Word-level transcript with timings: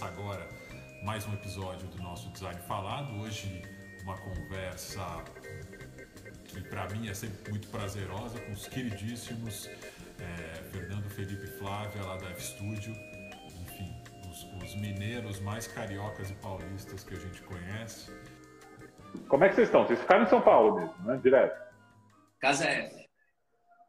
Começa 0.00 0.18
agora 0.18 0.48
mais 1.02 1.26
um 1.26 1.34
episódio 1.34 1.86
do 1.88 2.02
nosso 2.02 2.30
Design 2.30 2.58
Falado. 2.62 3.20
Hoje 3.20 3.60
uma 4.02 4.16
conversa 4.16 5.02
que 6.44 6.62
para 6.62 6.88
mim 6.88 7.10
é 7.10 7.12
sempre 7.12 7.50
muito 7.50 7.68
prazerosa 7.68 8.40
com 8.40 8.52
os 8.52 8.66
queridíssimos 8.66 9.66
é, 10.18 10.62
Fernando 10.72 11.10
Felipe 11.10 11.46
Flávia 11.46 12.02
lá 12.02 12.16
da 12.16 12.30
F-Studio, 12.30 12.94
enfim, 13.60 14.02
os, 14.26 14.62
os 14.62 14.74
mineiros 14.80 15.38
mais 15.40 15.66
cariocas 15.66 16.30
e 16.30 16.34
paulistas 16.34 17.04
que 17.04 17.14
a 17.14 17.18
gente 17.18 17.42
conhece. 17.42 18.10
Como 19.28 19.44
é 19.44 19.50
que 19.50 19.56
vocês 19.56 19.68
estão? 19.68 19.86
Vocês 19.86 20.00
ficaram 20.00 20.22
em 20.22 20.28
São 20.28 20.40
Paulo 20.40 20.76
mesmo, 20.76 21.04
né? 21.04 21.20
Direto. 21.22 21.60
Casa 22.40 22.64
F. 22.64 23.06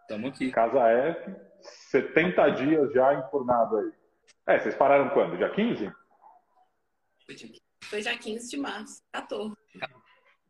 Estamos 0.02 0.32
aqui. 0.32 0.52
Casa 0.52 0.82
F, 0.90 1.36
70 1.62 2.50
dias 2.50 2.92
já 2.92 3.14
enfurnado 3.14 3.78
aí. 3.78 3.92
É, 4.46 4.60
vocês 4.60 4.76
pararam 4.76 5.10
quando? 5.12 5.38
Dia 5.38 5.50
15? 5.50 6.01
Foi 7.86 8.02
dia 8.02 8.18
15 8.18 8.50
de 8.50 8.58
março, 8.58 9.02
14. 9.12 9.56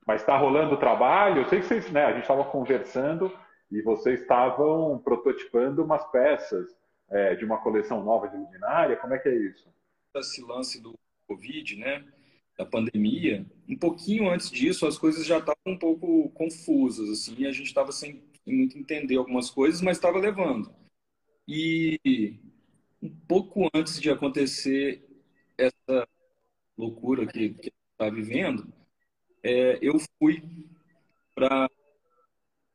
Mas 0.05 0.21
está 0.21 0.38
rolando 0.38 0.76
o 0.76 0.80
trabalho? 0.80 1.41
Eu 1.41 1.49
sei 1.49 1.59
que 1.59 1.66
vocês, 1.66 1.91
né? 1.91 2.05
A 2.05 2.13
gente 2.13 2.23
estava 2.23 2.44
conversando 2.45 3.31
e 3.71 3.81
vocês 3.81 4.21
estavam 4.21 4.99
prototipando 4.99 5.84
umas 5.84 6.04
peças 6.12 6.67
é, 7.09 7.35
de 7.35 7.45
uma 7.45 7.57
coleção 7.57 8.04
nova 8.04 8.27
de 8.27 8.38
luminária. 8.38 8.98
Como 8.98 9.13
é 9.13 9.20
que 9.20 9.30
é 9.30 9.35
isso? 9.35 9.70
Esse 10.16 10.41
lance 10.41 10.81
do 10.81 10.94
Covid, 11.27 11.77
né? 11.77 12.05
Da 12.57 12.66
pandemia, 12.66 13.45
um 13.68 13.77
pouquinho 13.77 14.29
antes 14.29 14.52
disso, 14.52 14.85
as 14.85 14.98
coisas 14.98 15.26
já 15.26 15.38
estavam 15.38 15.55
um 15.66 15.77
pouco 15.77 16.29
confusas, 16.32 17.10
assim, 17.10 17.48
a 17.48 17.51
gente 17.51 17.68
estava 17.68 17.91
sem 17.91 18.21
muito 18.45 18.77
entender 18.77 19.16
algumas 19.16 19.49
coisas, 19.49 19.82
mas 19.82 19.98
estava 19.98 20.20
levando. 20.20 20.71
E 21.48 22.40
um 23.01 23.10
pouco 23.27 23.68
antes 23.73 23.99
de 23.99 24.12
acontecer 24.12 25.10
loucura 26.82 27.26
que, 27.27 27.55
está 27.91 28.10
vivendo, 28.10 28.71
é, 29.43 29.77
eu 29.82 29.93
fui 30.18 30.43
para 31.35 31.70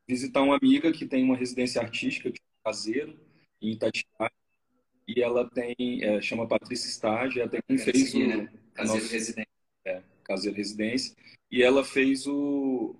visitar 0.09 0.43
uma 0.43 0.57
amiga 0.57 0.93
que 0.93 1.07
tem 1.07 1.25
uma 1.25 1.37
residência 1.37 1.81
artística 1.81 2.31
de 2.31 2.41
caseiro 2.65 3.19
em 3.61 3.73
Itatiaia 3.73 4.31
e 5.09 5.21
ela 5.21 5.49
tem 5.51 5.75
é, 6.03 6.21
chama 6.21 6.47
Patrícia 6.47 6.89
Estágio, 6.89 7.41
ela 7.41 7.51
tem 7.51 7.61
fez 7.79 8.15
o 8.15 8.19
né? 8.19 8.53
caseiro 8.75 9.03
nosso, 9.03 9.13
residência, 9.13 9.49
é, 9.85 10.03
caseiro 10.23 10.57
residência 10.57 11.17
e 11.51 11.63
ela 11.63 11.85
fez 11.85 12.27
o 12.27 12.95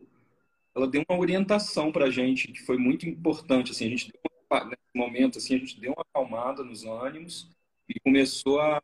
ela 0.75 0.87
deu 0.87 1.03
uma 1.09 1.19
orientação 1.19 1.91
para 1.91 2.07
a 2.07 2.11
gente 2.11 2.53
que 2.53 2.63
foi 2.63 2.77
muito 2.77 3.09
importante 3.09 3.71
assim 3.71 3.87
a 3.87 3.91
gente 3.91 4.13
deu 4.13 4.27
nesse 4.65 4.95
momento, 4.95 5.39
assim, 5.39 5.57
a 5.57 5.59
gente 5.59 5.81
deu 5.81 5.93
uma 5.93 6.03
acalmada 6.03 6.63
nos 6.63 6.85
ânimos 6.85 7.51
e 7.89 7.99
começou 8.01 8.61
a 8.61 8.81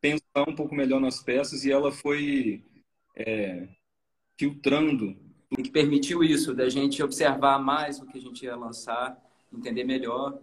pensar 0.00 0.48
um 0.48 0.54
pouco 0.54 0.74
melhor 0.74 1.00
nas 1.00 1.22
peças 1.22 1.64
e 1.64 1.72
ela 1.72 1.92
foi 1.92 2.64
é, 3.16 3.68
filtrando. 4.38 5.16
O 5.50 5.56
que 5.56 5.70
permitiu 5.70 6.22
isso, 6.22 6.54
da 6.54 6.68
gente 6.68 7.02
observar 7.02 7.58
mais 7.58 8.00
o 8.00 8.06
que 8.06 8.18
a 8.18 8.20
gente 8.20 8.44
ia 8.44 8.56
lançar, 8.56 9.20
entender 9.52 9.84
melhor. 9.84 10.38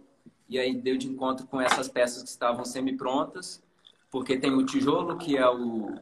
E 0.48 0.58
aí 0.58 0.74
deu 0.74 0.96
de 0.96 1.08
encontro 1.08 1.46
com 1.46 1.60
essas 1.60 1.88
peças 1.88 2.22
que 2.22 2.28
estavam 2.28 2.64
semi-prontas, 2.64 3.62
porque 4.10 4.38
tem 4.38 4.52
o 4.52 4.64
tijolo, 4.64 5.18
que 5.18 5.36
é, 5.36 5.48
o, 5.48 5.94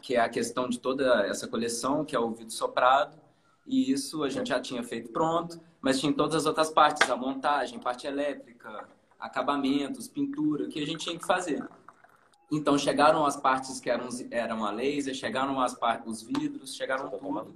que 0.00 0.14
é 0.14 0.20
a 0.20 0.28
questão 0.28 0.68
de 0.68 0.78
toda 0.78 1.26
essa 1.26 1.46
coleção, 1.48 2.04
que 2.04 2.14
é 2.16 2.18
o 2.18 2.30
vidro 2.30 2.52
soprado, 2.52 3.18
e 3.66 3.90
isso 3.90 4.22
a 4.22 4.28
gente 4.28 4.48
já 4.48 4.60
tinha 4.60 4.82
feito 4.82 5.10
pronto 5.10 5.60
mas 5.84 6.00
tinha 6.00 6.10
todas 6.14 6.34
as 6.34 6.46
outras 6.46 6.70
partes, 6.70 7.10
a 7.10 7.14
montagem, 7.14 7.78
parte 7.78 8.06
elétrica, 8.06 8.88
acabamentos, 9.20 10.08
pintura, 10.08 10.66
que 10.66 10.82
a 10.82 10.86
gente 10.86 11.04
tinha 11.04 11.18
que 11.18 11.26
fazer. 11.26 11.62
Então 12.54 12.78
chegaram 12.78 13.26
as 13.26 13.36
partes 13.36 13.80
que 13.80 13.90
eram, 13.90 14.08
eram 14.30 14.64
a 14.64 14.70
laser, 14.70 15.12
chegaram 15.12 15.60
as 15.60 15.74
partes, 15.74 16.06
os 16.06 16.22
vidros, 16.22 16.76
chegaram 16.76 17.10
tudo. 17.10 17.54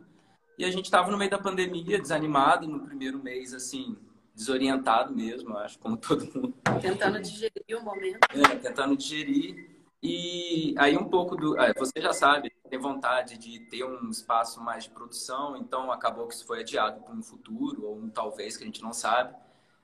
E 0.59 0.65
a 0.65 0.71
gente 0.73 0.87
estava 0.87 1.09
no 1.11 1.17
meio 1.17 1.31
da 1.31 1.39
pandemia, 1.39 2.01
desanimado 2.01 2.67
no 2.67 2.81
primeiro 2.81 3.23
mês, 3.23 3.55
assim, 3.55 3.97
desorientado 4.35 5.15
mesmo, 5.15 5.57
acho, 5.57 5.79
como 5.79 5.97
todo 5.99 6.25
mundo. 6.35 6.55
Tentando 6.81 7.21
digerir 7.21 7.79
o 7.79 7.83
momento. 7.83 8.19
É, 8.31 8.57
tentando 8.57 8.97
digerir. 8.97 9.79
E 10.03 10.75
aí 10.79 10.97
um 10.97 11.09
pouco 11.09 11.37
do. 11.37 11.59
Ah, 11.61 11.73
você 11.77 12.01
já 12.01 12.13
sabe, 12.13 12.53
tem 12.69 12.79
vontade 12.79 13.39
de 13.39 13.61
ter 13.61 13.85
um 13.85 14.11
espaço 14.11 14.61
mais 14.61 14.85
de 14.85 14.91
produção, 14.91 15.57
então 15.57 15.93
acabou 15.93 16.27
que 16.27 16.35
isso 16.35 16.47
foi 16.47 16.61
adiado 16.61 17.01
para 17.03 17.15
um 17.15 17.23
futuro, 17.23 17.85
ou 17.85 17.97
um 17.97 18.09
talvez 18.09 18.57
que 18.57 18.65
a 18.65 18.67
gente 18.67 18.83
não 18.83 18.93
sabe. 18.93 19.35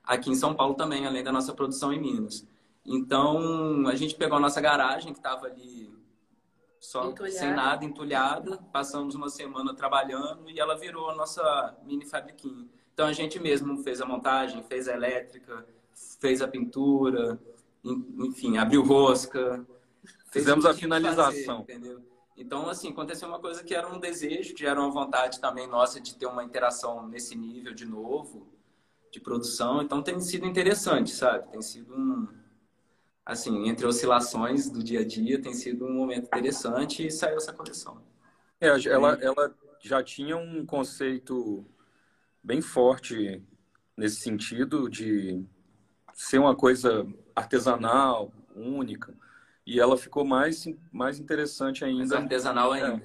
Aqui 0.03 0.29
em 0.29 0.35
São 0.35 0.53
Paulo 0.53 0.75
também, 0.75 1.05
além 1.05 1.23
da 1.23 1.31
nossa 1.31 1.53
produção 1.53 1.91
em 1.91 1.99
Minas. 1.99 2.45
Então 2.85 3.87
a 3.87 3.95
gente 3.95 4.15
pegou 4.15 4.37
a 4.37 4.41
nossa 4.41 4.61
garagem, 4.61 5.11
que 5.11 5.19
estava 5.19 5.47
ali 5.47 5.93
só 6.79 7.09
Entulhada. 7.09 7.39
sem 7.39 7.53
nada, 7.53 7.85
entulhada, 7.85 8.57
passamos 8.71 9.15
uma 9.15 9.29
semana 9.29 9.73
trabalhando 9.73 10.49
e 10.49 10.59
ela 10.59 10.77
virou 10.77 11.09
a 11.09 11.15
nossa 11.15 11.75
mini 11.83 12.05
fabriquinha. 12.05 12.67
Então 12.93 13.07
a 13.07 13.13
gente 13.13 13.39
mesmo 13.39 13.81
fez 13.83 14.01
a 14.01 14.05
montagem, 14.05 14.63
fez 14.63 14.87
a 14.87 14.93
elétrica, 14.93 15.65
fez 16.19 16.41
a 16.41 16.47
pintura, 16.47 17.39
enfim, 17.83 18.57
abriu 18.57 18.83
rosca, 18.83 19.65
Fizemos 20.35 20.65
a 20.65 20.73
finalização. 20.73 21.61
Fazer, 21.61 21.73
entendeu? 21.77 22.01
Então, 22.35 22.67
assim, 22.67 22.89
aconteceu 22.89 23.29
uma 23.29 23.39
coisa 23.39 23.63
que 23.63 23.73
era 23.73 23.87
um 23.87 23.97
desejo, 23.97 24.53
que 24.53 24.65
era 24.65 24.77
uma 24.77 24.91
vontade 24.91 25.39
também 25.39 25.65
nossa 25.65 26.01
de 26.01 26.13
ter 26.13 26.25
uma 26.25 26.43
interação 26.43 27.07
nesse 27.07 27.37
nível 27.37 27.73
de 27.73 27.85
novo, 27.85 28.45
de 29.09 29.21
produção. 29.21 29.81
Então, 29.81 30.03
tem 30.03 30.19
sido 30.19 30.45
interessante, 30.45 31.11
sabe? 31.11 31.49
Tem 31.51 31.61
sido 31.61 31.93
um. 31.93 32.27
Assim, 33.25 33.67
entre 33.67 33.85
oscilações 33.85 34.69
do 34.69 34.83
dia 34.83 34.99
a 34.99 35.05
dia, 35.05 35.41
tem 35.41 35.53
sido 35.53 35.85
um 35.85 35.93
momento 35.93 36.25
interessante 36.25 37.07
e 37.07 37.11
saiu 37.11 37.37
essa 37.37 37.51
coleção. 37.51 37.99
É, 38.61 38.67
ela, 38.87 39.17
ela 39.21 39.55
já 39.81 40.03
tinha 40.03 40.37
um 40.37 40.65
conceito 40.65 41.65
bem 42.43 42.61
forte 42.61 43.41
nesse 43.97 44.17
sentido 44.17 44.87
de 44.89 45.43
ser 46.13 46.37
uma 46.37 46.55
coisa 46.55 47.07
artesanal, 47.35 48.31
única. 48.55 49.13
E 49.65 49.79
ela 49.79 49.97
ficou 49.97 50.23
mais, 50.23 50.65
mais 50.91 51.19
interessante 51.19 51.83
ainda. 51.83 51.97
Mais 51.97 52.11
artesanal 52.11 52.75
é, 52.75 52.83
ainda. 52.83 53.03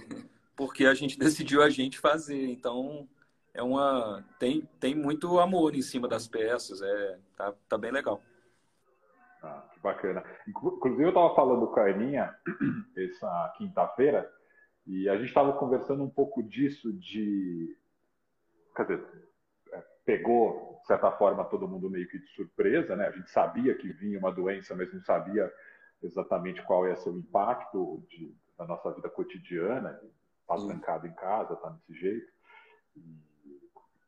porque 0.55 0.85
a 0.85 0.95
gente 0.95 1.17
decidiu 1.19 1.63
a 1.63 1.71
gente 1.71 1.99
fazer. 1.99 2.47
Então, 2.47 3.09
é 3.55 3.63
uma 3.63 4.23
tem, 4.39 4.69
tem 4.79 4.95
muito 4.95 5.41
amor 5.41 5.75
em 5.75 5.83
cima 5.83 6.07
das 6.07 6.29
peças. 6.29 6.83
É, 6.83 7.19
tá, 7.37 7.55
tá 7.69 7.79
bem 7.79 7.91
legal. 7.91 8.23
Ah, 9.43 9.67
que 9.73 9.81
bacana. 9.81 10.23
Inclusive, 10.47 11.05
eu 11.05 11.09
estava 11.09 11.34
falando 11.34 11.67
com 11.69 11.81
a 11.81 11.87
Aninha 11.87 12.34
essa 12.97 13.55
quinta-feira 13.56 14.31
e 14.87 15.09
a 15.09 15.17
gente 15.17 15.28
estava 15.28 15.53
conversando 15.53 16.03
um 16.03 16.11
pouco 16.11 16.43
disso 16.43 16.93
de... 16.93 17.77
Quer 18.77 18.83
dizer, 18.83 19.28
é, 19.73 19.84
pegou, 20.05 20.78
de 20.81 20.87
certa 20.87 21.11
forma, 21.12 21.45
todo 21.45 21.69
mundo 21.69 21.91
meio 21.91 22.09
que 22.09 22.19
de 22.19 22.27
surpresa, 22.28 22.95
né? 22.97 23.06
A 23.06 23.11
gente 23.11 23.31
sabia 23.31 23.75
que 23.75 23.93
vinha 23.93 24.19
uma 24.19 24.33
doença, 24.33 24.75
mas 24.75 24.93
não 24.93 25.01
sabia 25.03 25.51
exatamente 26.03 26.62
qual 26.62 26.87
é 26.87 26.95
seu 26.97 27.17
impacto 27.17 28.05
de, 28.09 28.34
na 28.59 28.67
nossa 28.67 28.93
vida 28.93 29.09
cotidiana, 29.09 29.99
está 30.41 30.57
trancado 30.57 31.07
em 31.07 31.15
casa, 31.15 31.55
está 31.55 31.69
desse 31.71 31.95
jeito, 31.95 32.33
e 32.97 33.19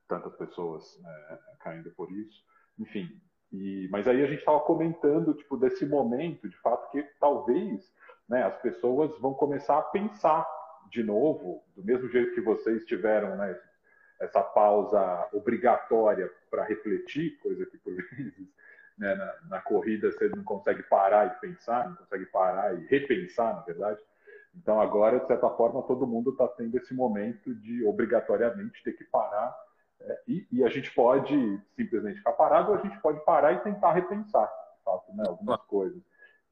tantas 0.09 0.34
pessoas 0.37 0.99
né, 1.00 1.38
caindo 1.60 1.91
por 1.93 2.10
isso, 2.12 2.44
enfim. 2.78 3.20
E, 3.52 3.86
mas 3.90 4.08
aí 4.08 4.22
a 4.22 4.26
gente 4.26 4.38
estava 4.38 4.60
comentando 4.60 5.34
tipo 5.34 5.56
desse 5.56 5.84
momento, 5.84 6.48
de 6.48 6.56
fato, 6.58 6.90
que 6.90 7.02
talvez 7.20 7.92
né, 8.28 8.44
as 8.44 8.56
pessoas 8.62 9.16
vão 9.20 9.34
começar 9.34 9.78
a 9.78 9.82
pensar 9.82 10.46
de 10.90 11.02
novo, 11.02 11.62
do 11.76 11.84
mesmo 11.84 12.08
jeito 12.08 12.34
que 12.34 12.40
vocês 12.40 12.84
tiveram 12.84 13.37
né, 13.37 13.58
essa 14.20 14.43
pausa 14.43 15.28
obrigatória 15.32 16.31
para 16.50 16.64
refletir, 16.64 17.38
coisa 17.40 17.66
que 17.66 17.76
por 17.78 17.94
vezes 18.16 18.49
né, 18.96 19.14
na, 19.14 19.34
na, 19.49 19.60
corrida 19.60 20.10
você 20.10 20.28
não 20.28 20.44
consegue 20.44 20.82
parar 20.84 21.26
e 21.26 21.40
pensar, 21.40 21.88
não 21.88 21.96
consegue 21.96 22.26
parar 22.26 22.75
e 22.75 22.87
repensar, 22.87 23.55
na 23.55 23.62
verdade. 23.62 24.00
Então 24.55 24.81
agora, 24.81 25.19
de 25.19 25.26
certa 25.26 25.48
forma, 25.50 25.82
todo 25.82 26.06
mundo 26.06 26.31
está 26.31 26.46
tendo 26.48 26.76
esse 26.76 26.94
momento 26.94 27.55
de 27.55 27.84
obrigatoriamente 27.84 28.82
ter 28.82 28.93
que 28.93 29.05
parar 29.05 29.55
e, 30.26 30.46
e, 30.50 30.64
a 30.64 30.69
gente 30.69 30.90
pode 30.94 31.60
simplesmente 31.76 32.19
ficar 32.19 32.32
parado 32.32 32.70
ou 32.70 32.78
a 32.78 32.81
gente 32.81 32.99
pode 33.00 33.25
parar 33.25 33.52
e 33.52 33.60
tentar 33.60 33.93
repensar, 33.93 34.46
de 34.46 34.84
fato, 34.84 35.12
né, 35.14 35.25
algumas 35.26 35.60
coisas. 35.62 36.02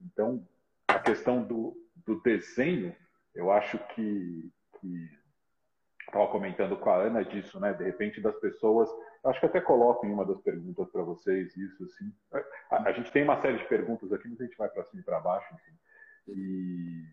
Então, 0.01 0.47
a 0.89 0.99
questão 0.99 1.43
do, 1.43 1.77
do 2.05 2.21
desenho, 2.21 2.95
eu 3.35 3.51
acho 3.51 3.79
que, 3.95 4.53
que 4.81 5.11
estava 6.07 6.27
comentando 6.29 6.77
com 6.77 6.91
a 6.91 6.97
Ana 6.97 7.25
disso, 7.25 7.61
né? 7.61 7.73
De 7.73 7.85
repente 7.85 8.21
das 8.21 8.35
pessoas, 8.37 8.91
acho 9.25 9.41
que 9.41 9.47
até 9.47 9.61
coloco 9.61 10.07
em 10.07 10.13
uma 10.13 10.25
das 10.25 10.41
perguntas 10.41 10.89
para 10.91 11.03
vocês 11.03 11.57
isso, 11.57 11.85
assim. 11.85 12.13
A, 12.71 12.89
a, 12.89 12.93
gente 12.93 13.13
tem 13.13 13.23
uma 13.23 13.41
série 13.41 13.59
de 13.59 13.67
perguntas 13.67 14.13
aqui, 14.13 14.29
mas 14.29 14.41
a 14.41 14.45
gente 14.45 14.57
vai 14.57 14.69
para 14.69 14.85
cima 14.85 15.01
e 15.01 15.05
para 15.05 15.21
baixo, 15.21 15.55
enfim. 15.55 15.79
E, 16.29 17.05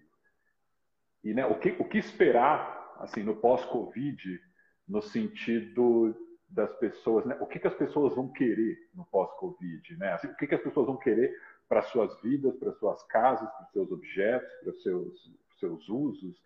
e 1.24 1.33
né, 1.33 1.45
o 1.45 1.56
que 1.56 1.75
o 1.80 1.86
que 1.86 1.98
esperar, 1.98 2.95
assim, 3.00 3.24
no 3.24 3.36
pós-Covid, 3.36 4.42
no 4.88 5.01
sentido 5.01 6.16
das 6.50 6.74
pessoas, 6.78 7.26
né? 7.26 7.38
O 7.40 7.46
que 7.46 7.60
que 7.60 7.68
as 7.68 7.76
pessoas 7.76 8.16
vão 8.16 8.32
querer 8.32 8.78
no 8.94 9.06
pós-Covid, 9.06 9.98
né? 9.98 10.14
Assim, 10.14 10.28
o 10.28 10.36
que 10.36 10.48
que 10.48 10.56
as 10.56 10.62
pessoas 10.62 10.88
vão 10.88 10.98
querer 10.98 11.36
para 11.68 11.82
suas 11.82 12.20
vidas, 12.22 12.56
para 12.58 12.72
suas 12.74 13.04
casas, 13.04 13.50
para 13.50 13.66
seus 13.68 13.92
objetos, 13.92 14.54
para 14.64 14.74
seus, 14.74 15.32
seus 15.60 15.90
usos, 15.90 16.42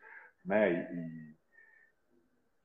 né? 0.46 0.74
E, 0.74 1.36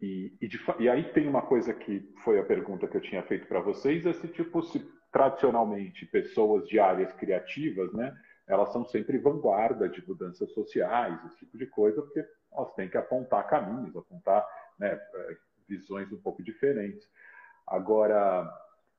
e, 0.00 0.36
e, 0.40 0.48
de, 0.48 0.60
e, 0.78 0.88
aí 0.88 1.04
tem 1.12 1.28
uma 1.28 1.42
coisa 1.42 1.72
que 1.72 2.12
foi 2.22 2.38
a 2.38 2.44
pergunta 2.44 2.86
que 2.86 2.96
eu 2.96 3.00
tinha 3.00 3.22
feito 3.22 3.46
para 3.46 3.60
vocês, 3.60 4.04
esse 4.04 4.28
tipo, 4.28 4.62
se 4.62 4.78
tradicionalmente 5.10 6.04
pessoas 6.06 6.68
de 6.68 6.78
áreas 6.78 7.12
criativas, 7.14 7.92
né, 7.94 8.14
elas 8.46 8.70
são 8.72 8.84
sempre 8.84 9.16
vanguarda 9.18 9.88
de 9.88 10.06
mudanças 10.06 10.52
sociais, 10.52 11.18
esse 11.24 11.38
tipo 11.38 11.56
de 11.56 11.66
coisa, 11.66 12.02
porque 12.02 12.24
elas 12.52 12.74
têm 12.74 12.88
que 12.88 12.98
apontar 12.98 13.46
caminhos, 13.48 13.96
apontar 13.96 14.46
né, 14.78 14.88
é, 14.92 15.36
visões 15.66 16.12
um 16.12 16.20
pouco 16.20 16.42
diferentes. 16.42 17.08
Agora, 17.66 18.48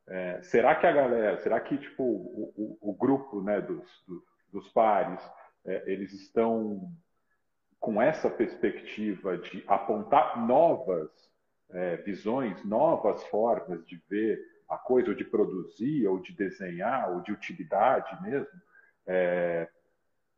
é, 0.08 0.42
será 0.42 0.75
que 0.75 0.86
a 0.86 0.92
galera, 0.92 1.38
será 1.38 1.60
que 1.60 1.78
tipo 1.78 2.04
o, 2.04 2.54
o, 2.56 2.92
o 2.92 2.94
grupo 2.94 3.42
né, 3.42 3.62
dos, 3.62 4.04
dos, 4.08 4.24
dos 4.52 4.69
pares, 4.69 5.22
é, 5.66 5.84
eles 5.92 6.14
estão 6.14 6.92
com 7.80 8.02
essa 8.02 8.30
perspectiva 8.30 9.38
de 9.38 9.64
apontar 9.68 10.46
novas 10.46 11.10
é, 11.69 11.98
visões, 11.98 12.64
novas 12.64 13.24
formas 13.28 13.86
de 13.86 14.02
ver 14.10 14.40
a 14.68 14.78
coisa, 14.78 15.10
ou 15.10 15.16
de 15.16 15.24
produzir, 15.24 16.08
ou 16.08 16.19
de 16.19 16.34
desenhar, 16.34 17.12
ou 17.12 17.22
de 17.22 17.31
utilidade 17.31 18.22
mesmo? 18.22 18.62
É, 19.06 19.69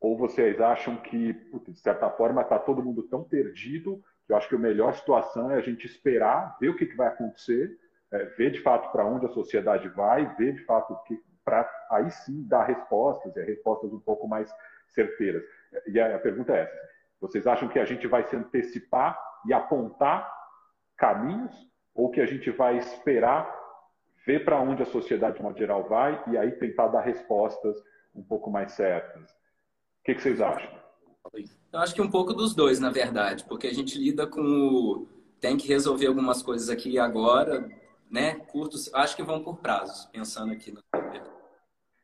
ou 0.00 0.16
vocês 0.16 0.60
acham 0.60 0.96
que, 0.96 1.32
de 1.32 1.78
certa 1.80 2.08
forma, 2.10 2.42
está 2.42 2.58
todo 2.58 2.82
mundo 2.82 3.02
tão 3.02 3.22
perdido 3.22 4.02
que 4.26 4.32
eu 4.32 4.36
acho 4.36 4.48
que 4.48 4.54
a 4.54 4.58
melhor 4.58 4.94
situação 4.94 5.50
é 5.50 5.56
a 5.56 5.60
gente 5.60 5.86
esperar, 5.86 6.56
ver 6.60 6.68
o 6.68 6.76
que, 6.76 6.86
que 6.86 6.96
vai 6.96 7.08
acontecer, 7.08 7.76
é, 8.12 8.24
ver 8.24 8.50
de 8.50 8.60
fato 8.60 8.90
para 8.90 9.06
onde 9.06 9.26
a 9.26 9.30
sociedade 9.30 9.88
vai, 9.88 10.34
ver 10.36 10.54
de 10.54 10.64
fato 10.64 10.98
para 11.44 11.68
aí 11.90 12.10
sim 12.10 12.46
dar 12.46 12.64
respostas, 12.64 13.34
e 13.36 13.42
respostas 13.42 13.92
um 13.92 14.00
pouco 14.00 14.28
mais 14.28 14.52
certeiras. 14.88 15.42
E 15.86 15.98
a, 15.98 16.16
a 16.16 16.18
pergunta 16.18 16.52
é 16.52 16.62
essa: 16.62 16.80
vocês 17.20 17.46
acham 17.46 17.68
que 17.68 17.78
a 17.78 17.84
gente 17.84 18.06
vai 18.06 18.28
se 18.28 18.36
antecipar 18.36 19.18
e 19.46 19.52
apontar 19.52 20.30
caminhos, 20.96 21.54
ou 21.94 22.10
que 22.10 22.20
a 22.20 22.26
gente 22.26 22.50
vai 22.50 22.76
esperar 22.76 23.58
ver 24.26 24.44
para 24.44 24.60
onde 24.60 24.82
a 24.82 24.86
sociedade, 24.86 25.36
de 25.36 25.42
modo 25.42 25.58
geral, 25.58 25.88
vai 25.88 26.22
e 26.28 26.36
aí 26.36 26.52
tentar 26.52 26.88
dar 26.88 27.00
respostas 27.00 27.76
um 28.14 28.22
pouco 28.22 28.50
mais 28.50 28.72
certas? 28.72 29.30
O 29.30 30.04
que, 30.04 30.14
que 30.14 30.22
vocês 30.22 30.40
acham? 30.40 30.70
Eu 31.72 31.80
acho 31.80 31.94
que 31.94 32.02
um 32.02 32.10
pouco 32.10 32.32
dos 32.32 32.54
dois, 32.54 32.80
na 32.80 32.90
verdade, 32.90 33.44
porque 33.44 33.66
a 33.66 33.72
gente 33.72 33.98
lida 33.98 34.26
com 34.26 34.40
o. 34.40 35.06
tem 35.40 35.56
que 35.56 35.68
resolver 35.68 36.06
algumas 36.06 36.42
coisas 36.42 36.68
aqui 36.68 36.98
agora, 36.98 37.68
né? 38.10 38.34
Curtos, 38.34 38.92
acho 38.92 39.16
que 39.16 39.22
vão 39.22 39.42
por 39.42 39.58
prazos, 39.58 40.06
pensando 40.06 40.52
aqui 40.52 40.72
no 40.72 40.82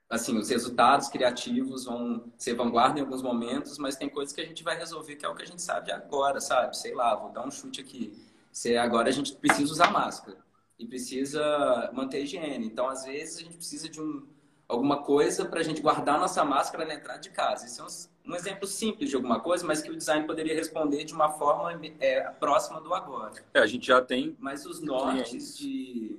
assim, 0.08 0.38
os 0.38 0.48
resultados 0.48 1.08
criativos 1.08 1.84
vão 1.84 2.32
ser 2.38 2.54
vanguarda 2.54 2.98
em 2.98 3.02
alguns 3.02 3.22
momentos, 3.22 3.76
mas 3.78 3.96
tem 3.96 4.08
coisas 4.08 4.34
que 4.34 4.40
a 4.40 4.46
gente 4.46 4.62
vai 4.62 4.76
resolver 4.78 5.16
que 5.16 5.26
é 5.26 5.28
o 5.28 5.34
que 5.34 5.42
a 5.42 5.46
gente 5.46 5.60
sabe 5.60 5.90
agora, 5.90 6.40
sabe? 6.40 6.76
Sei 6.76 6.94
lá, 6.94 7.14
vou 7.14 7.32
dar 7.32 7.44
um 7.46 7.50
chute 7.50 7.80
aqui. 7.80 8.16
Se 8.52 8.76
agora 8.76 9.08
a 9.08 9.12
gente 9.12 9.34
precisa 9.34 9.72
usar 9.72 9.90
máscara 9.90 10.38
e 10.78 10.86
precisa 10.86 11.90
manter 11.92 12.22
higiene. 12.22 12.66
Então, 12.66 12.88
às 12.88 13.04
vezes, 13.04 13.38
a 13.38 13.40
gente 13.40 13.56
precisa 13.56 13.88
de 13.88 14.00
um, 14.00 14.26
alguma 14.68 15.02
coisa 15.02 15.44
para 15.44 15.60
a 15.60 15.62
gente 15.62 15.80
guardar 15.80 16.18
nossa 16.18 16.44
máscara 16.44 16.84
na 16.84 16.94
entrada 16.94 17.20
de 17.20 17.30
casa. 17.30 17.66
Isso 17.66 17.80
é 17.80 17.84
um, 17.84 18.32
um, 18.32 18.36
exemplo 18.36 18.66
simples 18.66 19.10
de 19.10 19.16
alguma 19.16 19.40
coisa, 19.40 19.64
mas 19.66 19.80
que 19.80 19.90
o 19.90 19.96
design 19.96 20.26
poderia 20.26 20.54
responder 20.54 21.04
de 21.04 21.14
uma 21.14 21.30
forma 21.30 21.72
é, 22.00 22.22
próxima 22.30 22.80
do 22.80 22.92
agora. 22.92 23.32
É, 23.54 23.60
a 23.60 23.66
gente 23.66 23.86
já 23.86 24.02
tem. 24.02 24.36
Mas 24.40 24.66
os 24.66 24.80
nortes 24.80 25.56
de 25.56 26.18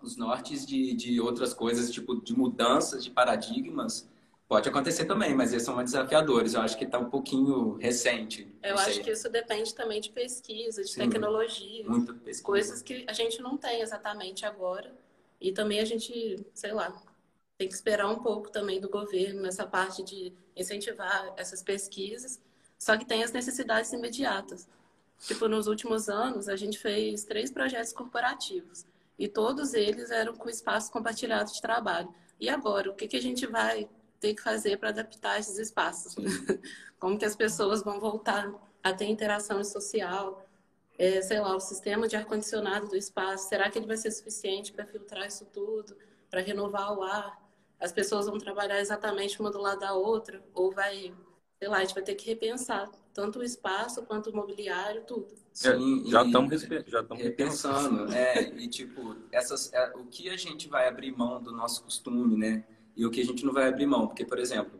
os 0.00 0.16
nortes 0.16 0.64
de, 0.64 0.94
de 0.94 1.20
outras 1.20 1.52
coisas, 1.52 1.90
tipo 1.90 2.22
de 2.22 2.32
mudanças 2.32 3.02
de 3.02 3.10
paradigmas, 3.10 4.08
pode 4.46 4.68
acontecer 4.68 5.04
também, 5.06 5.34
mas 5.34 5.52
eles 5.52 5.64
são 5.64 5.74
mais 5.74 5.90
desafiadores. 5.90 6.54
Eu 6.54 6.60
acho 6.60 6.78
que 6.78 6.84
está 6.84 6.98
um 6.98 7.10
pouquinho 7.10 7.76
recente. 7.78 8.46
Eu 8.62 8.78
acho 8.78 9.00
que 9.02 9.10
isso 9.10 9.28
depende 9.28 9.74
também 9.74 10.00
de 10.00 10.10
pesquisa, 10.10 10.82
de 10.82 10.90
Sim, 10.90 11.00
tecnologia, 11.00 11.84
pesquisa. 12.24 12.42
coisas 12.44 12.80
que 12.80 13.04
a 13.08 13.12
gente 13.12 13.42
não 13.42 13.56
tem 13.56 13.80
exatamente 13.80 14.46
agora. 14.46 14.94
E 15.40 15.52
também 15.52 15.80
a 15.80 15.84
gente, 15.84 16.36
sei 16.54 16.72
lá, 16.72 16.92
tem 17.58 17.66
que 17.66 17.74
esperar 17.74 18.08
um 18.08 18.20
pouco 18.20 18.50
também 18.50 18.80
do 18.80 18.88
governo 18.88 19.42
nessa 19.42 19.66
parte 19.66 20.04
de 20.04 20.32
incentivar 20.56 21.34
essas 21.36 21.60
pesquisas. 21.60 22.40
Só 22.78 22.96
que 22.96 23.04
tem 23.04 23.24
as 23.24 23.32
necessidades 23.32 23.92
imediatas. 23.92 24.68
Tipo, 25.20 25.48
nos 25.48 25.66
últimos 25.66 26.08
anos, 26.08 26.48
a 26.48 26.54
gente 26.54 26.78
fez 26.78 27.24
três 27.24 27.50
projetos 27.50 27.92
corporativos. 27.92 28.86
E 29.18 29.26
todos 29.26 29.74
eles 29.74 30.12
eram 30.12 30.36
com 30.36 30.48
espaço 30.48 30.92
compartilhado 30.92 31.52
de 31.52 31.60
trabalho. 31.60 32.14
E 32.38 32.48
agora, 32.48 32.88
o 32.92 32.94
que, 32.94 33.08
que 33.08 33.16
a 33.16 33.22
gente 33.22 33.44
vai 33.44 33.88
ter 34.20 34.34
que 34.34 34.42
fazer 34.42 34.78
para 34.78 34.90
adaptar 34.90 35.40
esses 35.40 35.58
espaços? 35.58 36.14
Como 37.00 37.18
que 37.18 37.24
as 37.24 37.34
pessoas 37.34 37.82
vão 37.82 37.98
voltar 37.98 38.54
a 38.84 38.92
ter 38.92 39.06
interação 39.06 39.64
social? 39.64 40.46
É, 40.96 41.20
sei 41.22 41.40
lá, 41.40 41.56
o 41.56 41.60
sistema 41.60 42.06
de 42.06 42.14
ar-condicionado 42.14 42.86
do 42.86 42.96
espaço, 42.96 43.48
será 43.48 43.68
que 43.68 43.78
ele 43.80 43.86
vai 43.86 43.96
ser 43.96 44.12
suficiente 44.12 44.72
para 44.72 44.86
filtrar 44.86 45.26
isso 45.26 45.44
tudo, 45.46 45.96
para 46.30 46.40
renovar 46.40 46.96
o 46.96 47.02
ar? 47.02 47.47
As 47.80 47.92
pessoas 47.92 48.26
vão 48.26 48.38
trabalhar 48.38 48.80
exatamente 48.80 49.40
uma 49.40 49.50
do 49.50 49.60
lado 49.60 49.80
da 49.80 49.92
outra? 49.92 50.42
Ou 50.54 50.72
vai, 50.72 51.12
sei 51.58 51.68
lá, 51.68 51.78
a 51.78 51.80
gente 51.80 51.94
vai 51.94 52.02
ter 52.02 52.14
que 52.14 52.26
repensar 52.26 52.90
tanto 53.14 53.40
o 53.40 53.44
espaço 53.44 54.02
quanto 54.02 54.30
o 54.30 54.36
mobiliário, 54.36 55.02
tudo. 55.04 55.28
É, 55.64 55.76
Sim, 55.76 56.04
já 56.06 56.24
estamos 56.24 56.62
já 56.62 57.00
estamos 57.00 57.22
repensando, 57.22 58.12
é, 58.12 58.42
e 58.42 58.68
tipo, 58.68 59.16
essas, 59.32 59.72
é, 59.72 59.92
o 59.96 60.04
que 60.04 60.28
a 60.28 60.36
gente 60.36 60.68
vai 60.68 60.86
abrir 60.86 61.10
mão 61.10 61.42
do 61.42 61.50
nosso 61.50 61.82
costume, 61.82 62.36
né? 62.36 62.64
E 62.96 63.04
o 63.04 63.10
que 63.10 63.20
a 63.20 63.24
gente 63.24 63.44
não 63.44 63.52
vai 63.52 63.68
abrir 63.68 63.86
mão, 63.86 64.06
porque 64.06 64.24
por 64.24 64.38
exemplo, 64.38 64.78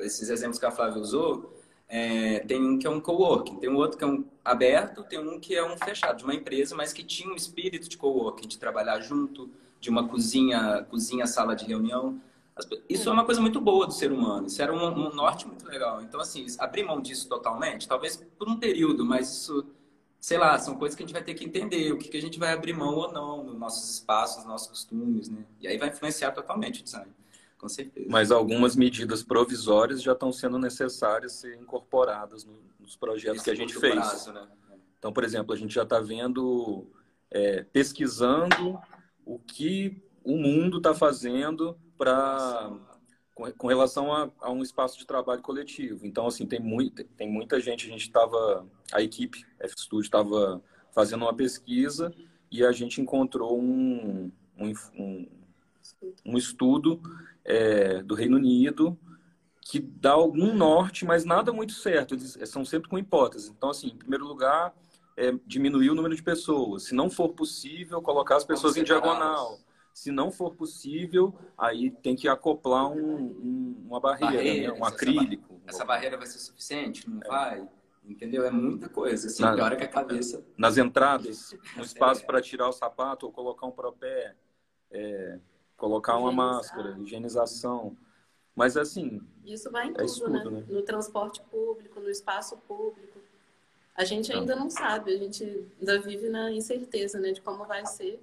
esses 0.00 0.30
exemplos 0.30 0.58
que 0.58 0.64
a 0.64 0.70
Flávia 0.70 1.00
usou, 1.00 1.54
é, 1.88 2.40
tem 2.40 2.62
um 2.62 2.78
que 2.78 2.86
é 2.86 2.90
um 2.90 3.00
coworking, 3.00 3.56
tem 3.56 3.68
um 3.68 3.76
outro 3.76 3.98
que 3.98 4.04
é 4.04 4.06
um 4.06 4.24
aberto, 4.44 5.04
tem 5.04 5.18
um 5.18 5.38
que 5.38 5.54
é 5.54 5.64
um 5.64 5.76
fechado, 5.76 6.18
de 6.18 6.24
uma 6.24 6.34
empresa, 6.34 6.74
mas 6.74 6.92
que 6.92 7.04
tinha 7.04 7.30
um 7.30 7.36
espírito 7.36 7.88
de 7.88 7.96
coworking, 7.96 8.48
de 8.48 8.58
trabalhar 8.58 9.00
junto, 9.00 9.50
de 9.78 9.90
uma 9.90 10.08
cozinha, 10.08 10.86
cozinha, 10.88 11.26
sala 11.26 11.54
de 11.54 11.66
reunião. 11.66 12.20
Isso 12.88 13.08
é 13.08 13.12
uma 13.12 13.24
coisa 13.24 13.40
muito 13.40 13.60
boa 13.60 13.86
do 13.86 13.92
ser 13.92 14.12
humano. 14.12 14.46
Isso 14.46 14.62
era 14.62 14.72
um, 14.72 14.86
um, 14.86 15.12
norte 15.12 15.46
muito 15.46 15.66
legal. 15.66 16.00
Então, 16.02 16.20
assim, 16.20 16.46
abrir 16.58 16.84
mão 16.84 17.00
disso 17.00 17.28
totalmente, 17.28 17.88
talvez 17.88 18.16
por 18.38 18.48
um 18.48 18.56
período, 18.56 19.04
mas 19.04 19.28
isso, 19.28 19.66
sei 20.20 20.38
lá, 20.38 20.56
são 20.58 20.76
coisas 20.76 20.94
que 20.94 21.02
a 21.02 21.06
gente 21.06 21.12
vai 21.12 21.24
ter 21.24 21.34
que 21.34 21.44
entender. 21.44 21.92
O 21.92 21.98
que, 21.98 22.08
que 22.08 22.16
a 22.16 22.22
gente 22.22 22.38
vai 22.38 22.52
abrir 22.52 22.72
mão 22.72 22.94
ou 22.94 23.12
não 23.12 23.42
nos 23.42 23.58
nossos 23.58 23.90
espaços, 23.90 24.38
nos 24.38 24.46
nossos 24.46 24.68
costumes, 24.68 25.28
né? 25.28 25.44
E 25.60 25.66
aí 25.66 25.76
vai 25.76 25.88
influenciar 25.88 26.30
totalmente 26.30 26.80
o 26.80 26.84
design, 26.84 27.10
com 27.58 27.68
certeza. 27.68 28.06
Mas 28.08 28.30
algumas 28.30 28.76
medidas 28.76 29.22
provisórias 29.22 30.00
já 30.00 30.12
estão 30.12 30.32
sendo 30.32 30.56
necessárias 30.56 31.32
ser 31.32 31.56
incorporadas 31.60 32.46
nos 32.78 32.94
projetos 32.94 33.38
Esse 33.38 33.44
que 33.44 33.50
a 33.50 33.56
gente 33.56 33.74
fez. 33.74 33.94
Prazo, 33.94 34.32
né? 34.32 34.46
Então, 34.96 35.12
por 35.12 35.24
exemplo, 35.24 35.52
a 35.52 35.58
gente 35.58 35.74
já 35.74 35.82
está 35.82 36.00
vendo, 36.00 36.86
é, 37.30 37.64
pesquisando 37.64 38.78
o 39.26 39.38
que 39.40 40.00
o 40.22 40.36
mundo 40.38 40.78
está 40.78 40.94
fazendo 40.94 41.76
para 41.96 42.72
com, 43.34 43.50
com, 43.52 43.66
relação 43.66 44.12
a, 44.12 44.30
a, 44.40 44.50
um 44.50 44.62
espaço 44.62 44.98
de 44.98 45.06
trabalho 45.06 45.42
coletivo. 45.42 46.06
Então, 46.06 46.26
assim, 46.26 46.46
tem 46.46 46.60
muita, 46.60 47.04
tem 47.16 47.28
muita 47.28 47.60
gente. 47.60 47.86
A 47.86 47.90
gente 47.90 48.02
estava, 48.02 48.66
a 48.92 49.02
equipe 49.02 49.44
F 49.58 49.74
Studio 49.76 50.04
estava 50.04 50.62
fazendo 50.92 51.22
uma 51.22 51.34
pesquisa 51.34 52.14
e 52.50 52.64
a 52.64 52.70
gente 52.70 53.00
encontrou 53.00 53.60
um, 53.60 54.30
um, 54.56 54.72
um, 54.96 55.28
um 56.24 56.38
estudo 56.38 57.00
é, 57.44 58.02
do 58.02 58.14
Reino 58.14 58.36
Unido 58.36 58.96
que 59.60 59.80
dá 59.80 60.12
algum 60.12 60.54
norte, 60.54 61.04
mas 61.04 61.24
nada 61.24 61.52
muito 61.52 61.72
certo. 61.72 62.14
Eles 62.14 62.38
são 62.44 62.64
sempre 62.64 62.88
com 62.88 62.98
hipóteses. 62.98 63.48
Então, 63.48 63.70
assim, 63.70 63.88
em 63.88 63.96
primeiro 63.96 64.26
lugar, 64.26 64.74
é, 65.16 65.32
diminuir 65.46 65.90
o 65.90 65.94
número 65.94 66.14
de 66.14 66.22
pessoas. 66.22 66.84
Se 66.84 66.94
não 66.94 67.08
for 67.08 67.30
possível, 67.30 68.02
colocar 68.02 68.36
as 68.36 68.44
pessoas 68.44 68.76
em 68.76 68.84
diagonal. 68.84 69.58
Se 69.94 70.10
não 70.10 70.32
for 70.32 70.56
possível, 70.56 71.32
aí 71.56 71.88
tem 71.88 72.16
que 72.16 72.26
acoplar 72.26 72.90
um, 72.90 72.98
um, 72.98 73.84
uma 73.86 74.00
barreira, 74.00 74.36
barreira 74.36 74.72
né? 74.72 74.80
um 74.80 74.84
acrílico. 74.84 75.54
Essa, 75.64 75.76
essa, 75.76 75.84
barreira 75.84 76.16
vai 76.16 76.26
ser 76.26 76.40
suficiente? 76.40 77.08
Não 77.08 77.22
é. 77.22 77.28
vai? 77.28 77.68
Entendeu? 78.04 78.44
É 78.44 78.50
muita 78.50 78.88
coisa. 78.88 79.28
Assim, 79.28 79.42
Na, 79.44 79.54
pior 79.54 79.76
que 79.76 79.84
a 79.84 79.88
cabeça. 79.88 80.44
Nas 80.58 80.76
entradas, 80.76 81.56
um 81.78 81.82
espaço 81.82 82.26
para 82.26 82.42
tirar 82.42 82.68
o 82.68 82.72
sapato 82.72 83.26
ou 83.26 83.32
colocar 83.32 83.66
um 83.66 83.70
propé, 83.70 84.34
é, 84.90 85.38
colocar 85.76 86.18
uma 86.18 86.32
máscara, 86.32 86.98
higienização. 86.98 87.96
Mas 88.52 88.76
assim. 88.76 89.22
Isso 89.44 89.70
vai 89.70 89.86
em 89.86 89.92
é 89.92 89.94
tudo, 89.94 90.28
né? 90.28 90.44
né? 90.44 90.64
No 90.68 90.82
transporte 90.82 91.40
público, 91.42 92.00
no 92.00 92.10
espaço 92.10 92.56
público. 92.66 93.20
A 93.94 94.04
gente 94.04 94.32
ainda 94.32 94.56
não 94.56 94.68
sabe, 94.68 95.14
a 95.14 95.18
gente 95.18 95.44
ainda 95.78 96.00
vive 96.00 96.28
na 96.28 96.50
incerteza 96.50 97.20
né, 97.20 97.30
de 97.30 97.40
como 97.40 97.64
vai 97.64 97.86
ser. 97.86 98.20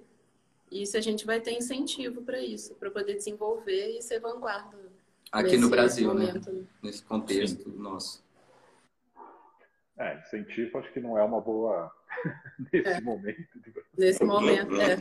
E 0.72 0.86
se 0.86 0.96
a 0.96 1.00
gente 1.02 1.26
vai 1.26 1.38
ter 1.38 1.52
incentivo 1.52 2.22
para 2.22 2.40
isso, 2.40 2.74
para 2.76 2.90
poder 2.90 3.14
desenvolver 3.14 3.98
e 3.98 4.00
ser 4.00 4.18
vanguarda. 4.20 4.78
Aqui 5.30 5.58
no 5.58 5.68
Brasil, 5.68 6.14
né? 6.14 6.26
momento, 6.26 6.50
né? 6.50 6.64
Nesse 6.82 7.04
contexto 7.04 7.70
Sim. 7.70 7.78
nosso. 7.78 8.24
É, 9.98 10.18
incentivo 10.18 10.78
acho 10.78 10.90
que 10.92 11.00
não 11.00 11.18
é 11.18 11.22
uma 11.22 11.42
boa 11.42 11.92
nesse 12.72 12.88
é. 12.88 13.00
momento. 13.02 13.48
Nesse 13.96 14.24
momento, 14.24 14.80
é. 14.80 14.96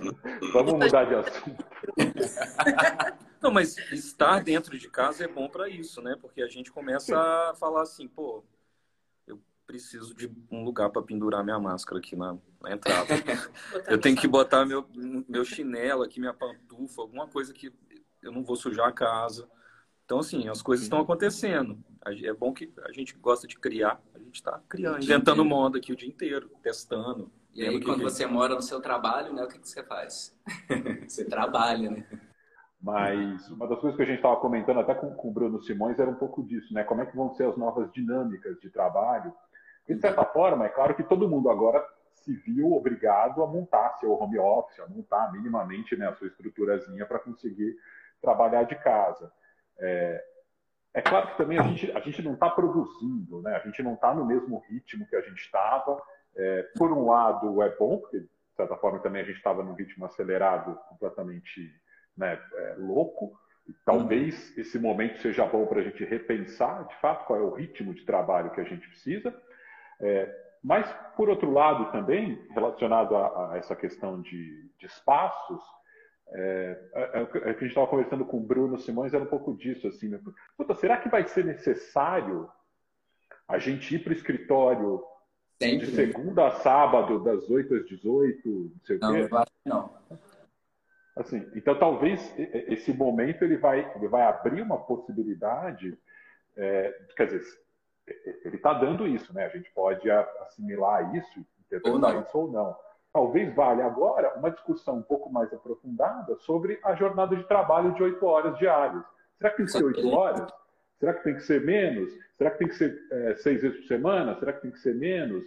Vamos 0.51 0.73
mudar 0.73 1.05
de 1.05 1.15
assunto. 1.15 1.65
Não, 3.41 3.49
mas 3.49 3.77
estar 3.93 4.43
dentro 4.43 4.77
de 4.77 4.89
casa 4.89 5.23
é 5.23 5.27
bom 5.29 5.47
para 5.47 5.69
isso, 5.69 6.01
né? 6.01 6.17
Porque 6.19 6.41
a 6.41 6.47
gente 6.47 6.69
começa 6.73 7.17
a 7.17 7.55
falar 7.55 7.83
assim, 7.83 8.09
pô, 8.09 8.43
preciso 9.71 10.13
de 10.13 10.29
um 10.51 10.65
lugar 10.65 10.89
para 10.89 11.01
pendurar 11.01 11.45
minha 11.45 11.57
máscara 11.57 11.99
aqui 11.99 12.13
na, 12.13 12.37
na 12.61 12.73
entrada. 12.73 13.07
eu 13.87 13.97
tenho 13.97 14.17
que 14.17 14.27
botar 14.27 14.65
meu, 14.65 14.85
meu 15.29 15.45
chinelo 15.45 16.03
aqui, 16.03 16.19
minha 16.19 16.33
pantufa, 16.33 17.01
alguma 17.01 17.25
coisa 17.25 17.53
que 17.53 17.73
eu 18.21 18.33
não 18.33 18.43
vou 18.43 18.57
sujar 18.57 18.89
a 18.89 18.91
casa. 18.91 19.49
Então, 20.03 20.19
assim, 20.19 20.49
as 20.49 20.61
coisas 20.61 20.83
estão 20.83 20.99
acontecendo. 20.99 21.81
É 22.05 22.33
bom 22.33 22.51
que 22.51 22.69
a 22.83 22.91
gente 22.91 23.15
gosta 23.15 23.47
de 23.47 23.57
criar. 23.57 24.01
A 24.13 24.19
gente 24.19 24.35
está 24.35 24.61
criando, 24.67 25.01
inventando 25.01 25.45
moda 25.45 25.77
aqui 25.77 25.93
o 25.93 25.95
dia 25.95 26.09
inteiro, 26.09 26.51
testando. 26.61 27.31
E 27.53 27.63
aí, 27.63 27.81
quando 27.81 28.03
você 28.03 28.25
mora 28.25 28.53
no 28.53 28.61
seu 28.61 28.81
trabalho, 28.81 29.33
né, 29.33 29.43
o 29.43 29.47
que, 29.47 29.57
que 29.57 29.69
você 29.69 29.83
faz? 29.83 30.37
você 31.07 31.23
trabalha, 31.23 31.91
né? 31.91 32.05
Mas 32.81 33.49
uma 33.49 33.67
das 33.67 33.79
coisas 33.79 33.95
que 33.95 34.03
a 34.03 34.05
gente 34.05 34.17
estava 34.17 34.35
comentando 34.37 34.81
até 34.81 34.95
com, 34.95 35.11
com 35.11 35.29
o 35.29 35.31
Bruno 35.31 35.61
Simões 35.61 35.97
era 35.97 36.09
um 36.09 36.15
pouco 36.15 36.43
disso, 36.43 36.73
né? 36.73 36.83
Como 36.83 37.01
é 37.01 37.05
que 37.05 37.15
vão 37.15 37.33
ser 37.35 37.45
as 37.45 37.55
novas 37.55 37.89
dinâmicas 37.93 38.59
de 38.59 38.69
trabalho? 38.69 39.33
De 39.87 39.99
certa 39.99 40.23
forma, 40.25 40.65
é 40.65 40.69
claro 40.69 40.95
que 40.95 41.03
todo 41.03 41.29
mundo 41.29 41.49
agora 41.49 41.85
se 42.13 42.33
viu 42.33 42.73
obrigado 42.73 43.43
a 43.43 43.47
montar 43.47 43.97
seu 43.99 44.13
home 44.13 44.37
office, 44.37 44.79
a 44.79 44.87
montar 44.87 45.31
minimamente 45.31 45.95
né, 45.95 46.07
a 46.07 46.13
sua 46.13 46.27
estruturazinha 46.27 47.05
para 47.05 47.19
conseguir 47.19 47.75
trabalhar 48.21 48.63
de 48.63 48.75
casa. 48.75 49.31
É, 49.79 50.23
é, 50.93 51.01
claro 51.01 51.27
que 51.29 51.37
também 51.37 51.57
a 51.57 51.63
gente, 51.63 51.91
a 51.91 51.99
gente 51.99 52.21
não 52.21 52.33
está 52.33 52.49
produzindo, 52.49 53.41
né? 53.41 53.55
a 53.55 53.59
gente 53.59 53.81
não 53.81 53.93
está 53.93 54.13
no 54.13 54.25
mesmo 54.25 54.59
ritmo 54.69 55.07
que 55.07 55.15
a 55.15 55.21
gente 55.21 55.39
estava. 55.39 56.01
É, 56.35 56.63
por 56.77 56.91
um 56.91 57.07
lado, 57.07 57.61
é 57.61 57.75
bom, 57.75 57.97
porque, 57.97 58.19
de 58.19 58.29
certa 58.55 58.75
forma, 58.75 58.99
também 58.99 59.21
a 59.21 59.25
gente 59.25 59.37
estava 59.37 59.63
num 59.63 59.73
ritmo 59.73 60.05
acelerado, 60.05 60.77
completamente 60.89 61.73
né, 62.15 62.39
é, 62.53 62.75
louco. 62.77 63.39
E 63.67 63.73
talvez 63.85 64.57
esse 64.57 64.77
momento 64.77 65.19
seja 65.19 65.45
bom 65.45 65.65
para 65.65 65.79
a 65.79 65.83
gente 65.83 66.03
repensar, 66.03 66.85
de 66.87 66.95
fato, 66.97 67.25
qual 67.25 67.39
é 67.39 67.41
o 67.41 67.53
ritmo 67.53 67.93
de 67.93 68.05
trabalho 68.05 68.51
que 68.51 68.61
a 68.61 68.65
gente 68.65 68.87
precisa. 68.87 69.33
É, 70.01 70.41
mas, 70.63 70.91
por 71.15 71.29
outro 71.29 71.51
lado, 71.51 71.91
também, 71.91 72.39
relacionado 72.51 73.15
a, 73.15 73.51
a 73.51 73.57
essa 73.57 73.75
questão 73.75 74.21
de, 74.21 74.69
de 74.77 74.85
espaços, 74.85 75.61
é, 76.33 76.89
é, 76.93 77.01
é, 77.01 77.21
é 77.21 77.25
que 77.27 77.37
a 77.39 77.51
gente 77.51 77.67
estava 77.67 77.87
conversando 77.87 78.25
com 78.25 78.37
o 78.37 78.45
Bruno 78.45 78.77
Simões, 78.77 79.13
era 79.13 79.23
um 79.23 79.27
pouco 79.27 79.55
disso, 79.55 79.87
assim, 79.87 80.09
né? 80.09 80.19
Puta, 80.57 80.75
será 80.75 80.97
que 80.97 81.09
vai 81.09 81.27
ser 81.27 81.43
necessário 81.43 82.49
a 83.47 83.57
gente 83.57 83.95
ir 83.95 83.99
para 83.99 84.11
o 84.11 84.15
escritório 84.15 85.03
Sempre. 85.61 85.87
de 85.87 85.95
segunda 85.95 86.47
a 86.47 86.51
sábado, 86.51 87.23
das 87.23 87.49
8 87.49 87.75
às 87.75 87.85
18, 87.85 88.49
não 88.49 88.71
sei 88.83 88.97
não, 88.99 89.11
o 89.11 89.29
quê? 89.29 89.29
Não, 89.65 90.01
Assim, 91.13 91.45
então 91.53 91.77
talvez 91.77 92.33
esse 92.37 92.93
momento 92.93 93.43
ele 93.43 93.57
vai, 93.57 93.91
ele 93.95 94.07
vai 94.07 94.21
abrir 94.23 94.61
uma 94.61 94.77
possibilidade, 94.77 95.97
é, 96.55 96.97
quer 97.17 97.25
dizer, 97.25 97.43
ele 98.45 98.55
está 98.55 98.73
dando 98.73 99.07
isso, 99.07 99.33
né? 99.33 99.45
A 99.45 99.49
gente 99.49 99.69
pode 99.71 100.09
assimilar 100.09 101.15
isso, 101.15 101.45
interpretar 101.67 102.21
isso 102.21 102.37
ou 102.37 102.51
não 102.51 102.75
talvez 103.13 103.53
valha 103.53 103.85
agora 103.85 104.33
uma 104.37 104.49
discussão 104.49 104.97
um 104.97 105.01
pouco 105.01 105.31
mais 105.31 105.51
aprofundada 105.53 106.35
sobre 106.37 106.79
a 106.83 106.95
jornada 106.95 107.35
de 107.35 107.43
trabalho 107.43 107.93
de 107.93 108.03
oito 108.03 108.25
horas 108.25 108.57
diárias. 108.57 109.03
Será 109.37 109.49
que 109.49 109.57
tem 109.57 109.65
que 109.65 109.71
ser 109.71 109.83
oito 109.83 110.09
horas? 110.09 110.51
Será 110.99 111.13
que 111.13 111.23
tem 111.23 111.35
que 111.35 111.43
ser 111.43 111.65
menos? 111.65 112.11
Será 112.37 112.51
que 112.51 112.59
tem 112.59 112.67
que 112.67 112.75
ser 112.75 113.07
é, 113.11 113.35
seis 113.35 113.61
vezes 113.61 113.79
por 113.79 113.87
semana? 113.87 114.37
Será 114.39 114.53
que 114.53 114.61
tem 114.61 114.71
que 114.71 114.79
ser 114.79 114.95
menos? 114.95 115.43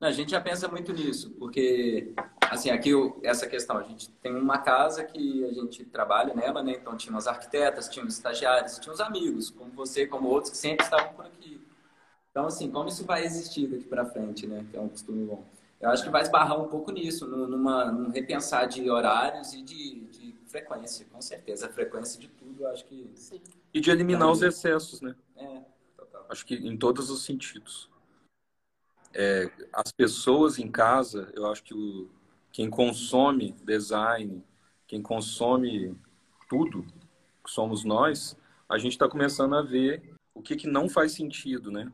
A 0.00 0.10
gente 0.10 0.30
já 0.30 0.40
pensa 0.40 0.66
muito 0.66 0.94
nisso, 0.94 1.30
porque, 1.38 2.14
assim, 2.50 2.70
aqui 2.70 2.92
essa 3.22 3.46
questão, 3.46 3.76
a 3.76 3.82
gente 3.82 4.10
tem 4.10 4.34
uma 4.34 4.56
casa 4.56 5.04
que 5.04 5.44
a 5.44 5.52
gente 5.52 5.84
trabalha 5.84 6.32
nela, 6.32 6.62
né? 6.62 6.72
Então, 6.72 6.96
tinha 6.96 7.12
umas 7.12 7.26
arquitetas, 7.26 7.86
tinha 7.86 8.04
os 8.04 8.14
estagiários, 8.14 8.78
tinha 8.78 8.94
os 8.94 9.00
amigos, 9.00 9.50
como 9.50 9.70
você, 9.72 10.06
como 10.06 10.28
outros, 10.28 10.52
que 10.52 10.56
sempre 10.56 10.84
estavam 10.84 11.12
por 11.12 11.26
aqui. 11.26 11.60
Então, 12.30 12.46
assim, 12.46 12.70
como 12.70 12.88
isso 12.88 13.04
vai 13.04 13.24
existir 13.24 13.66
daqui 13.66 13.84
para 13.84 14.06
frente, 14.06 14.46
né? 14.46 14.64
Que 14.70 14.76
é 14.76 14.80
um 14.80 14.88
costume 14.88 15.26
bom. 15.26 15.44
Eu 15.80 15.90
acho 15.90 16.04
que 16.04 16.10
vai 16.10 16.22
esbarrar 16.22 16.60
um 16.60 16.68
pouco 16.68 16.92
nisso, 16.92 17.26
numa, 17.26 17.90
num 17.90 18.10
repensar 18.10 18.66
de 18.66 18.88
horários 18.90 19.54
e 19.54 19.62
de, 19.62 20.00
de 20.06 20.34
frequência, 20.46 21.06
com 21.10 21.20
certeza. 21.20 21.66
A 21.66 21.72
frequência 21.72 22.20
de 22.20 22.28
tudo, 22.28 22.62
eu 22.62 22.68
acho 22.68 22.84
que. 22.84 23.10
Sim. 23.14 23.40
E 23.72 23.80
de 23.80 23.90
eliminar 23.90 24.30
os 24.30 24.42
excessos, 24.42 25.00
né? 25.00 25.14
É, 25.36 25.60
total. 25.96 26.26
Acho 26.28 26.44
que 26.44 26.54
em 26.54 26.76
todos 26.76 27.10
os 27.10 27.24
sentidos. 27.24 27.88
É, 29.12 29.50
as 29.72 29.90
pessoas 29.90 30.58
em 30.58 30.70
casa, 30.70 31.32
eu 31.34 31.46
acho 31.46 31.64
que 31.64 31.74
o, 31.74 32.08
quem 32.52 32.70
consome 32.70 33.52
design, 33.64 34.44
quem 34.86 35.02
consome 35.02 35.96
tudo, 36.48 36.84
que 37.42 37.50
somos 37.50 37.84
nós, 37.84 38.36
a 38.68 38.78
gente 38.78 38.92
está 38.92 39.08
começando 39.08 39.56
a 39.56 39.62
ver 39.62 40.14
o 40.34 40.42
que, 40.42 40.56
que 40.56 40.68
não 40.68 40.88
faz 40.88 41.12
sentido, 41.12 41.70
né? 41.70 41.92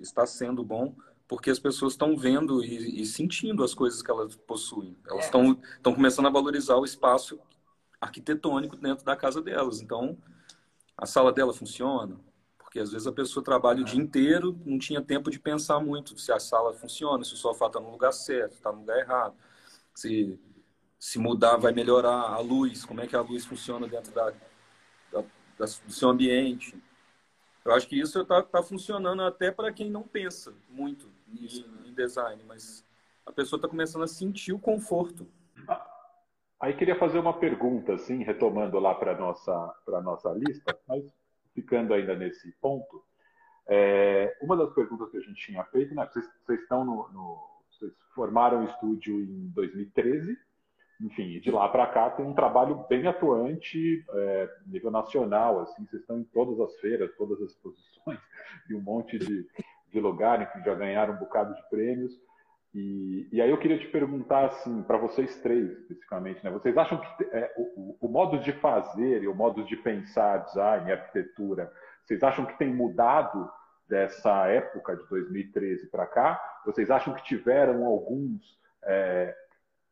Está 0.00 0.26
sendo 0.26 0.64
bom 0.64 0.94
porque 1.26 1.50
as 1.50 1.58
pessoas 1.58 1.94
estão 1.94 2.16
vendo 2.16 2.62
e, 2.62 3.00
e, 3.00 3.06
sentindo 3.06 3.64
as 3.64 3.74
coisas 3.74 4.02
que 4.02 4.10
elas 4.10 4.36
possuem. 4.36 4.96
Elas 5.06 5.24
estão 5.24 5.52
é. 5.52 5.92
começando 5.94 6.26
a 6.26 6.30
valorizar 6.30 6.76
o 6.76 6.84
espaço 6.84 7.40
arquitetônico 8.00 8.76
dentro 8.76 9.04
da 9.04 9.16
casa 9.16 9.40
delas. 9.40 9.80
Então, 9.80 10.18
a 10.96 11.06
sala 11.06 11.32
dela 11.32 11.52
funciona, 11.52 12.20
porque 12.58 12.78
às 12.78 12.92
vezes 12.92 13.06
a 13.06 13.12
pessoa 13.12 13.42
trabalha 13.42 13.80
o 13.80 13.84
dia 13.84 14.00
inteiro, 14.00 14.58
não 14.64 14.78
tinha 14.78 15.00
tempo 15.00 15.30
de 15.30 15.40
pensar 15.40 15.80
muito 15.80 16.18
se 16.18 16.30
a 16.30 16.38
sala 16.38 16.74
funciona, 16.74 17.24
se 17.24 17.34
o 17.34 17.36
sofá 17.36 17.66
está 17.66 17.80
no 17.80 17.90
lugar 17.90 18.12
certo, 18.12 18.52
está 18.52 18.70
no 18.70 18.80
lugar 18.80 18.98
errado, 18.98 19.34
se 19.94 20.38
se 21.04 21.18
mudar 21.18 21.58
vai 21.58 21.70
melhorar 21.70 22.32
a 22.32 22.38
luz, 22.38 22.82
como 22.86 23.02
é 23.02 23.06
que 23.06 23.14
a 23.14 23.20
luz 23.20 23.44
funciona 23.44 23.86
dentro 23.86 24.10
da, 24.14 24.30
da, 25.12 25.20
da 25.58 25.66
do 25.66 25.92
seu 25.92 26.08
ambiente. 26.08 26.74
Eu 27.64 27.72
acho 27.72 27.88
que 27.88 27.98
isso 27.98 28.20
está 28.20 28.42
tá 28.42 28.62
funcionando 28.62 29.22
até 29.22 29.50
para 29.50 29.72
quem 29.72 29.90
não 29.90 30.02
pensa 30.02 30.54
muito 30.68 31.08
nisso, 31.26 31.66
em 31.86 31.94
design, 31.94 32.42
mas 32.46 32.84
a 33.24 33.32
pessoa 33.32 33.58
está 33.58 33.66
começando 33.68 34.02
a 34.02 34.06
sentir 34.06 34.52
o 34.52 34.58
conforto. 34.58 35.26
Aí 36.60 36.74
queria 36.76 36.98
fazer 36.98 37.18
uma 37.18 37.38
pergunta, 37.38 37.94
assim, 37.94 38.22
retomando 38.22 38.78
lá 38.78 38.94
para 38.94 39.12
a 39.12 39.18
nossa, 39.18 39.74
nossa 40.02 40.30
lista, 40.32 40.78
mas 40.86 41.04
ficando 41.54 41.94
ainda 41.94 42.14
nesse 42.14 42.52
ponto. 42.60 43.02
É, 43.66 44.36
uma 44.42 44.56
das 44.56 44.72
perguntas 44.74 45.10
que 45.10 45.16
a 45.16 45.20
gente 45.20 45.34
tinha 45.34 45.64
feito, 45.64 45.94
né? 45.94 46.06
Vocês, 46.06 46.26
vocês 46.44 46.60
estão 46.60 46.84
no, 46.84 47.08
no, 47.12 47.62
Vocês 47.70 47.92
formaram 48.14 48.62
o 48.62 48.64
estúdio 48.64 49.20
em 49.20 49.48
2013, 49.54 50.38
enfim, 51.04 51.38
de 51.38 51.50
lá 51.50 51.68
para 51.68 51.86
cá 51.86 52.08
tem 52.08 52.24
um 52.24 52.32
trabalho 52.32 52.86
bem 52.88 53.06
atuante, 53.06 54.02
é, 54.10 54.48
nível 54.66 54.90
nacional, 54.90 55.60
assim, 55.60 55.84
vocês 55.84 56.00
estão 56.00 56.18
em 56.18 56.24
todas 56.24 56.58
as 56.58 56.74
feiras, 56.80 57.14
todas 57.16 57.40
as 57.42 57.50
exposições, 57.50 58.18
e 58.70 58.74
um 58.74 58.80
monte 58.80 59.18
de, 59.18 59.46
de 59.92 60.00
lugar, 60.00 60.40
enfim, 60.40 60.64
já 60.64 60.74
ganharam 60.74 61.12
um 61.12 61.18
bocado 61.18 61.54
de 61.54 61.68
prêmios. 61.68 62.18
E, 62.74 63.28
e 63.30 63.40
aí 63.40 63.50
eu 63.50 63.58
queria 63.58 63.78
te 63.78 63.86
perguntar, 63.86 64.46
assim, 64.46 64.82
para 64.82 64.96
vocês 64.96 65.36
três, 65.42 65.70
especificamente, 65.72 66.42
né? 66.42 66.50
Vocês 66.50 66.76
acham 66.76 66.98
que 66.98 67.24
é, 67.24 67.52
o, 67.56 67.96
o, 68.00 68.08
modo 68.08 68.38
de 68.40 68.52
fazer 68.52 69.22
e 69.22 69.28
o 69.28 69.34
modo 69.34 69.62
de 69.62 69.76
pensar 69.76 70.38
design 70.38 70.90
arquitetura, 70.90 71.70
vocês 72.02 72.22
acham 72.22 72.46
que 72.46 72.58
tem 72.58 72.74
mudado 72.74 73.48
dessa 73.86 74.46
época 74.46 74.96
de 74.96 75.06
2013 75.08 75.86
para 75.88 76.06
cá? 76.06 76.60
Vocês 76.64 76.90
acham 76.90 77.14
que 77.14 77.22
tiveram 77.22 77.84
alguns 77.84 78.58
é, 78.82 79.36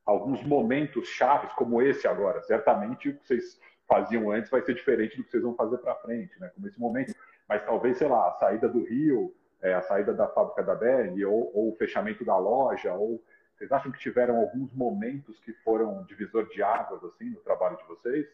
alguns 0.04 0.42
momentos 0.42 1.08
chaves 1.08 1.52
como 1.54 1.82
esse 1.82 2.06
agora? 2.06 2.42
Certamente 2.42 3.08
o 3.08 3.16
que 3.16 3.26
vocês 3.26 3.60
faziam 3.86 4.30
antes 4.30 4.50
vai 4.50 4.62
ser 4.62 4.74
diferente 4.74 5.16
do 5.16 5.24
que 5.24 5.30
vocês 5.30 5.42
vão 5.42 5.54
fazer 5.54 5.78
para 5.78 5.94
frente, 5.96 6.38
né? 6.40 6.50
Como 6.54 6.66
esse 6.66 6.80
momento, 6.80 7.14
mas 7.48 7.64
talvez 7.64 7.98
sei 7.98 8.08
lá 8.08 8.28
a 8.28 8.32
saída 8.32 8.68
do 8.68 8.84
Rio 8.84 9.34
é, 9.62 9.74
a 9.74 9.82
saída 9.82 10.12
da 10.12 10.26
fábrica 10.28 10.62
da 10.62 10.74
Berg, 10.74 11.24
ou, 11.24 11.50
ou, 11.54 11.72
o 11.72 11.76
fechamento 11.76 12.24
da 12.24 12.36
loja, 12.36 12.92
ou 12.92 13.22
vocês 13.56 13.70
acham 13.70 13.92
que 13.92 13.98
tiveram 14.00 14.36
alguns 14.36 14.72
momentos 14.74 15.38
que 15.38 15.52
foram 15.62 16.04
divisor 16.04 16.48
de 16.48 16.62
águas 16.62 17.02
assim 17.04 17.30
no 17.30 17.40
trabalho 17.40 17.76
de 17.76 17.84
vocês? 17.84 18.26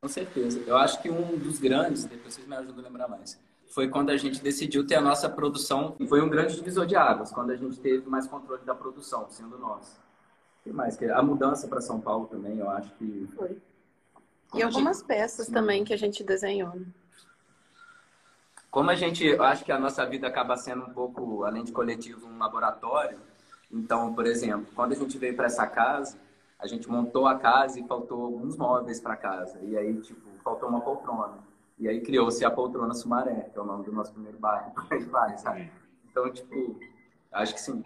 Com 0.00 0.08
certeza. 0.08 0.58
Eu 0.66 0.78
acho 0.78 1.02
que 1.02 1.10
um 1.10 1.36
dos 1.36 1.58
grandes, 1.58 2.06
depois 2.06 2.32
vocês 2.32 2.46
me 2.46 2.56
ajudam 2.56 2.78
a 2.78 2.88
lembrar 2.88 3.08
mais, 3.08 3.38
foi 3.74 3.88
quando 3.88 4.08
a 4.08 4.16
gente 4.16 4.42
decidiu 4.42 4.86
ter 4.86 4.94
a 4.94 5.00
nossa 5.02 5.28
produção. 5.28 5.96
Foi 6.08 6.22
um 6.22 6.30
grande 6.30 6.56
divisor 6.56 6.86
de 6.86 6.96
águas, 6.96 7.30
quando 7.30 7.50
a 7.50 7.56
gente 7.56 7.78
teve 7.78 8.08
mais 8.08 8.26
controle 8.26 8.64
da 8.64 8.74
produção, 8.74 9.28
sendo 9.28 9.58
nós. 9.58 10.00
Que 10.70 10.76
mais? 10.76 10.96
A 11.02 11.20
mudança 11.20 11.66
para 11.66 11.80
São 11.80 12.00
Paulo 12.00 12.28
também, 12.28 12.56
eu 12.56 12.70
acho 12.70 12.94
que. 12.94 13.28
Foi. 13.34 13.58
E 14.54 14.62
algumas 14.62 15.02
peças 15.02 15.48
também 15.48 15.82
que 15.82 15.92
a 15.92 15.96
gente 15.96 16.22
desenhou. 16.22 16.72
Né? 16.76 16.86
Como 18.70 18.88
a 18.88 18.94
gente, 18.94 19.26
eu 19.26 19.42
acho 19.42 19.64
que 19.64 19.72
a 19.72 19.80
nossa 19.80 20.06
vida 20.06 20.28
acaba 20.28 20.56
sendo 20.56 20.84
um 20.84 20.90
pouco, 20.92 21.42
além 21.42 21.64
de 21.64 21.72
coletivo, 21.72 22.28
um 22.28 22.38
laboratório. 22.38 23.18
Então, 23.68 24.14
por 24.14 24.26
exemplo, 24.26 24.68
quando 24.72 24.92
a 24.92 24.94
gente 24.94 25.18
veio 25.18 25.34
para 25.34 25.46
essa 25.46 25.66
casa, 25.66 26.16
a 26.56 26.68
gente 26.68 26.88
montou 26.88 27.26
a 27.26 27.36
casa 27.36 27.80
e 27.80 27.86
faltou 27.88 28.22
alguns 28.26 28.56
móveis 28.56 29.00
para 29.00 29.16
casa. 29.16 29.58
E 29.62 29.76
aí, 29.76 30.00
tipo, 30.00 30.30
faltou 30.44 30.68
uma 30.68 30.80
poltrona. 30.80 31.38
E 31.80 31.88
aí 31.88 32.00
criou-se 32.00 32.44
a 32.44 32.50
poltrona 32.50 32.94
Sumaré, 32.94 33.50
que 33.52 33.58
é 33.58 33.60
o 33.60 33.64
nome 33.64 33.84
do 33.84 33.90
nosso 33.90 34.12
primeiro 34.12 34.38
bairro. 34.38 34.72
Então, 36.12 36.32
tipo, 36.32 36.78
acho 37.32 37.54
que 37.54 37.60
sim. 37.60 37.84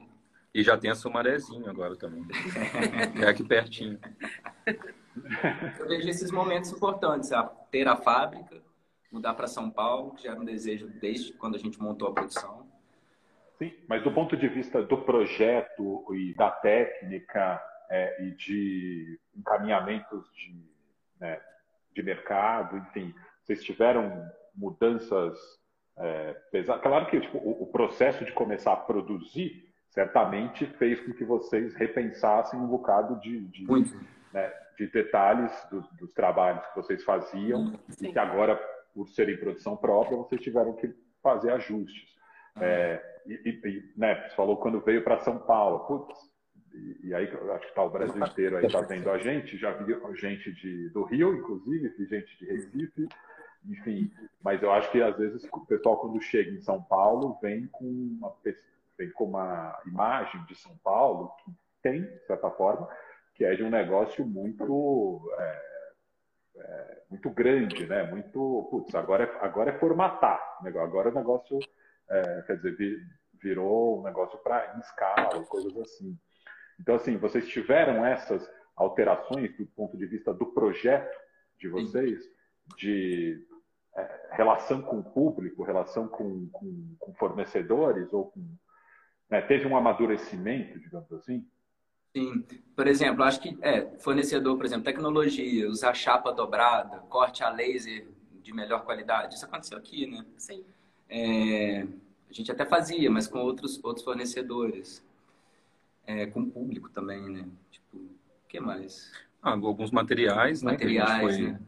E 0.55 0.63
já 0.63 0.79
tem 0.79 0.89
a 0.89 0.95
Sumarézinho 0.95 1.69
agora 1.69 1.97
também. 1.97 2.25
é 3.21 3.29
aqui 3.29 3.43
pertinho. 3.43 3.99
eu 5.81 5.89
vejo 5.89 6.09
esses 6.09 6.31
momentos 6.31 6.71
importantes, 6.71 7.33
a 7.33 7.43
ter 7.43 7.89
a 7.89 7.97
fábrica, 7.97 8.63
mudar 9.11 9.35
para 9.35 9.49
São 9.49 9.69
Paulo, 9.69 10.15
que 10.15 10.23
já 10.23 10.31
era 10.31 10.41
um 10.41 10.45
desejo 10.45 10.89
desde 11.01 11.33
quando 11.33 11.57
a 11.57 11.59
gente 11.59 11.81
montou 11.81 12.09
a 12.09 12.13
produção. 12.13 12.69
Sim, 13.59 13.73
mas 13.89 14.05
do 14.05 14.13
ponto 14.13 14.37
de 14.37 14.47
vista 14.47 14.81
do 14.81 14.99
projeto 14.99 16.07
e 16.15 16.33
da 16.35 16.51
técnica 16.51 17.61
é, 17.91 18.23
e 18.23 18.31
de 18.33 19.21
encaminhamentos 19.37 20.25
de, 20.35 20.55
né, 21.21 21.41
de 21.93 22.03
mercado, 22.03 22.77
enfim, 22.77 23.13
vocês 23.43 23.63
tiveram 23.63 24.25
mudanças 24.55 25.37
é, 25.99 26.33
pesadas? 26.53 26.83
Claro 26.83 27.07
que 27.07 27.21
tipo, 27.21 27.39
o, 27.39 27.65
o 27.65 27.67
processo 27.67 28.25
de 28.25 28.33
começar 28.33 28.73
a 28.73 28.77
produzir 28.77 29.64
certamente 29.95 30.67
fez 30.77 31.01
com 31.01 31.13
que 31.13 31.25
vocês 31.25 31.73
repensassem 31.75 32.59
um 32.59 32.67
bocado 32.67 33.19
de, 33.21 33.41
de, 33.47 33.65
né, 34.33 34.53
de 34.77 34.89
detalhes 34.89 35.53
do, 35.71 35.83
dos 35.99 36.13
trabalhos 36.13 36.67
que 36.67 36.77
vocês 36.77 37.05
faziam 37.05 37.73
Sim. 37.89 38.09
e 38.09 38.13
que 38.13 38.19
agora, 38.19 38.57
por 38.93 39.09
serem 39.09 39.37
produção 39.37 39.77
própria, 39.77 40.17
vocês 40.17 40.41
tiveram 40.41 40.73
que 40.75 40.93
fazer 41.23 41.53
ajustes. 41.53 42.13
Ah. 42.57 42.65
É, 42.65 43.21
e, 43.25 43.61
e, 43.65 43.93
né, 43.97 44.17
você 44.29 44.35
falou 44.35 44.57
quando 44.57 44.81
veio 44.81 45.05
para 45.05 45.21
São 45.21 45.39
Paulo, 45.39 45.87
putz, 45.87 46.19
e, 46.75 47.09
e 47.09 47.15
aí 47.15 47.25
acho 47.25 47.61
que 47.61 47.67
está 47.67 47.85
o 47.85 47.91
Brasil 47.91 48.23
inteiro 48.23 48.57
aí 48.57 48.69
tá 48.69 48.81
vendo 48.81 49.09
a 49.09 49.19
gente, 49.19 49.57
já 49.57 49.71
vi 49.71 49.95
gente 50.17 50.53
de, 50.53 50.89
do 50.91 51.05
Rio, 51.05 51.37
inclusive, 51.37 51.89
vi 51.97 52.05
gente 52.07 52.37
de 52.37 52.47
Recife, 52.47 53.09
enfim, 53.65 54.11
mas 54.43 54.61
eu 54.61 54.73
acho 54.73 54.91
que 54.91 55.01
às 55.01 55.17
vezes 55.17 55.47
o 55.53 55.61
pessoal 55.61 55.99
quando 55.99 56.21
chega 56.21 56.51
em 56.51 56.61
São 56.61 56.83
Paulo 56.83 57.39
vem 57.41 57.69
com 57.69 57.85
uma 57.85 58.31
vem 58.97 59.11
com 59.13 59.25
uma 59.25 59.81
imagem 59.87 60.45
de 60.45 60.55
São 60.55 60.77
Paulo 60.79 61.33
que 61.45 61.53
tem, 61.83 62.03
de 62.03 62.27
certa 62.27 62.51
forma, 62.51 62.89
que 63.35 63.45
é 63.45 63.55
de 63.55 63.63
um 63.63 63.71
negócio 63.71 64.25
muito 64.25 65.21
é, 65.39 65.63
é, 66.57 67.03
muito 67.11 67.31
grande, 67.31 67.87
né? 67.87 68.05
Muito, 68.05 68.69
putz, 68.71 68.95
agora 68.95 69.25
é, 69.25 69.45
agora 69.45 69.71
é 69.71 69.79
formatar, 69.79 70.41
agora 70.65 71.11
o 71.11 71.15
negócio, 71.15 71.59
é, 72.09 72.43
quer 72.43 72.57
dizer, 72.57 73.01
virou 73.43 74.01
um 74.01 74.05
negócio 74.05 74.39
para 74.39 74.79
escala, 74.79 75.45
coisas 75.45 75.77
assim. 75.79 76.19
Então, 76.81 76.95
assim, 76.95 77.17
vocês 77.17 77.47
tiveram 77.49 78.05
essas 78.05 78.51
alterações 78.77 79.57
do 79.57 79.67
ponto 79.67 79.97
de 79.97 80.07
vista 80.07 80.33
do 80.33 80.47
projeto 80.47 81.17
de 81.59 81.69
vocês, 81.69 82.21
de 82.77 83.47
é, 83.97 84.29
relação 84.33 84.83
com 84.83 84.99
o 84.99 85.05
público, 85.05 85.63
relação 85.63 86.09
com, 86.09 86.49
com, 86.51 86.97
com 86.99 87.15
fornecedores 87.15 88.13
ou 88.13 88.31
com 88.31 88.57
né? 89.29 89.41
Teve 89.41 89.67
um 89.67 89.77
amadurecimento, 89.77 90.79
digamos 90.79 91.13
assim? 91.13 91.47
Sim. 92.17 92.45
Por 92.77 92.87
exemplo, 92.87 93.25
acho 93.25 93.41
que 93.41 93.59
é, 93.61 93.87
fornecedor, 93.99 94.57
por 94.57 94.65
exemplo, 94.65 94.85
tecnologia, 94.85 95.69
usar 95.69 95.95
chapa 95.95 96.33
dobrada, 96.33 96.99
corte 97.09 97.43
a 97.43 97.51
laser 97.51 98.07
de 98.43 98.53
melhor 98.53 98.85
qualidade. 98.85 99.35
Isso 99.35 99.45
aconteceu 99.45 99.77
aqui, 99.77 100.07
né? 100.07 100.25
Sim. 100.37 100.65
É, 101.09 101.87
a 102.31 102.33
gente 102.33 102.53
até 102.53 102.65
fazia, 102.65 103.11
mas 103.11 103.27
com 103.27 103.41
outros, 103.41 103.83
outros 103.83 104.05
fornecedores. 104.05 105.05
É, 106.07 106.27
com 106.27 106.49
público 106.49 106.91
também, 106.91 107.29
né? 107.31 107.49
Tipo, 107.71 107.97
o 107.97 108.49
que 108.49 108.61
mais? 108.61 109.11
Ah, 109.43 109.53
alguns 109.53 109.91
materiais, 109.91 110.63
né? 110.63 110.73
Materiais, 110.73 111.21
foi, 111.21 111.43
né? 111.43 111.61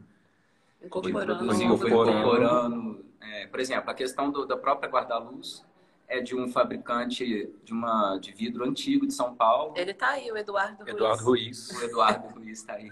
Incorporando. 0.83 1.53
Foi 1.53 1.63
incorporando. 1.63 3.05
É, 3.19 3.47
por 3.47 3.59
exemplo, 3.59 3.89
a 3.89 3.93
questão 3.93 4.31
do, 4.31 4.45
da 4.45 4.55
própria 4.55 4.89
guarda-luz 4.89 5.65
é 6.07 6.21
de 6.21 6.35
um 6.35 6.47
fabricante 6.47 7.51
de, 7.63 7.73
uma, 7.73 8.17
de 8.17 8.31
vidro 8.31 8.63
antigo 8.63 9.05
de 9.05 9.13
São 9.13 9.35
Paulo. 9.35 9.73
Ele 9.75 9.91
está 9.91 10.11
aí, 10.11 10.31
o 10.31 10.37
Eduardo 10.37 10.83
Ruiz. 10.83 10.95
Eduardo 10.95 11.23
Ruiz. 11.23 11.69
O 11.69 11.83
Eduardo 11.83 12.27
Ruiz 12.29 12.59
está 12.59 12.73
aí. 12.73 12.89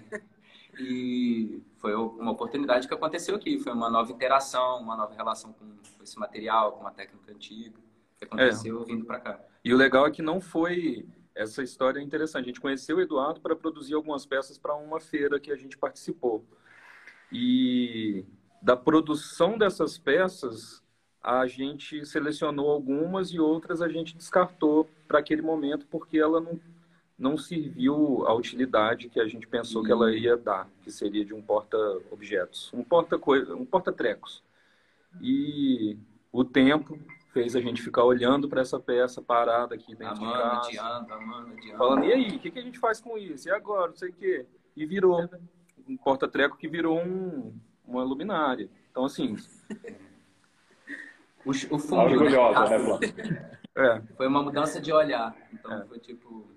E 0.78 1.62
foi 1.78 1.96
uma 1.96 2.32
oportunidade 2.32 2.88
que 2.88 2.94
aconteceu 2.94 3.36
aqui. 3.36 3.58
Foi 3.60 3.72
uma 3.72 3.90
nova 3.90 4.12
interação, 4.12 4.82
uma 4.82 4.98
nova 4.98 5.16
relação 5.16 5.54
com 5.54 5.66
esse 6.04 6.20
material, 6.20 6.74
com 6.74 6.82
uma 6.82 6.92
técnica 6.92 7.32
antiga. 7.32 7.80
Que 8.18 8.26
aconteceu 8.26 8.82
é. 8.82 8.86
vindo 8.86 9.06
para 9.06 9.20
cá. 9.20 9.40
E 9.64 9.74
o 9.74 9.78
legal 9.78 10.06
é 10.06 10.12
que 10.12 10.22
não 10.22 10.42
foi. 10.42 11.08
Essa 11.34 11.64
história 11.64 12.00
é 12.00 12.04
interessante. 12.04 12.44
A 12.44 12.48
gente 12.48 12.62
conheceu 12.62 12.98
o 12.98 13.02
Eduardo 13.02 13.40
para 13.40 13.56
produzir 13.56 13.94
algumas 13.94 14.26
peças 14.26 14.58
para 14.58 14.76
uma 14.76 15.00
feira 15.00 15.40
que 15.40 15.52
a 15.52 15.56
gente 15.56 15.78
participou. 15.78 16.46
E 17.32 18.26
da 18.62 18.76
produção 18.76 19.58
dessas 19.58 19.98
peças, 19.98 20.84
a 21.26 21.48
gente 21.48 22.06
selecionou 22.06 22.70
algumas 22.70 23.30
e 23.30 23.40
outras 23.40 23.82
a 23.82 23.90
gente 23.90 24.16
descartou 24.16 24.88
para 25.08 25.18
aquele 25.18 25.42
momento 25.42 25.88
porque 25.88 26.20
ela 26.20 26.40
não, 26.40 26.60
não 27.18 27.36
serviu 27.36 28.24
a 28.28 28.34
utilidade 28.36 29.10
que 29.10 29.20
a 29.20 29.28
gente 29.28 29.48
pensou 29.48 29.84
que 29.84 29.92
ela 29.92 30.16
ia 30.16 30.38
dar, 30.38 30.70
que 30.84 30.92
seria 30.92 31.26
de 31.26 31.34
um 31.34 31.42
porta-objetos, 31.42 32.72
um 32.72 32.84
porta-coisa, 32.84 33.56
um 33.56 33.66
porta-trecos. 33.66 34.44
E 35.20 35.98
o 36.32 36.46
tempo 36.46 37.00
fez 37.34 37.56
a 37.56 37.60
gente 37.60 37.82
ficar 37.82 38.04
olhando 38.04 38.48
para 38.48 38.62
essa 38.62 38.80
peça 38.80 39.20
parada 39.20 39.74
aqui 39.74 39.96
dentro 39.96 40.24
amando, 40.24 40.32
de 40.32 40.78
casa. 40.78 40.98
Adianta, 41.00 41.16
adianta. 41.16 41.78
Falando, 41.80 42.06
e 42.06 42.14
aí, 42.14 42.36
o 42.36 42.40
que, 42.40 42.52
que 42.52 42.60
a 42.60 42.62
gente 42.62 42.78
faz 42.78 43.02
com 43.02 43.18
isso? 43.18 43.48
E 43.48 43.52
agora? 43.52 43.88
Não 43.88 43.96
sei 43.96 44.10
o 44.10 44.14
quê. 44.14 44.46
E 44.78 44.86
virou 44.86 45.28
um 45.88 45.98
porta-treco 45.98 46.56
que 46.56 46.68
virou 46.68 47.00
um, 47.00 47.52
uma 47.84 48.04
luminária. 48.04 48.70
Então, 48.92 49.06
assim, 49.06 49.36
o, 51.46 51.52
o 51.52 51.80
fundo. 51.80 52.02
Orgulhosa, 52.02 52.78
né, 52.78 53.56
É. 53.78 54.02
Foi 54.16 54.26
uma 54.28 54.42
mudança 54.42 54.80
de 54.80 54.94
olhar. 54.94 55.36
Então 55.52 55.82
é. 55.82 55.86
foi 55.86 56.00
tipo. 56.00 56.50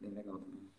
Bem 0.00 0.10
legal 0.14 0.38
também. 0.38 0.70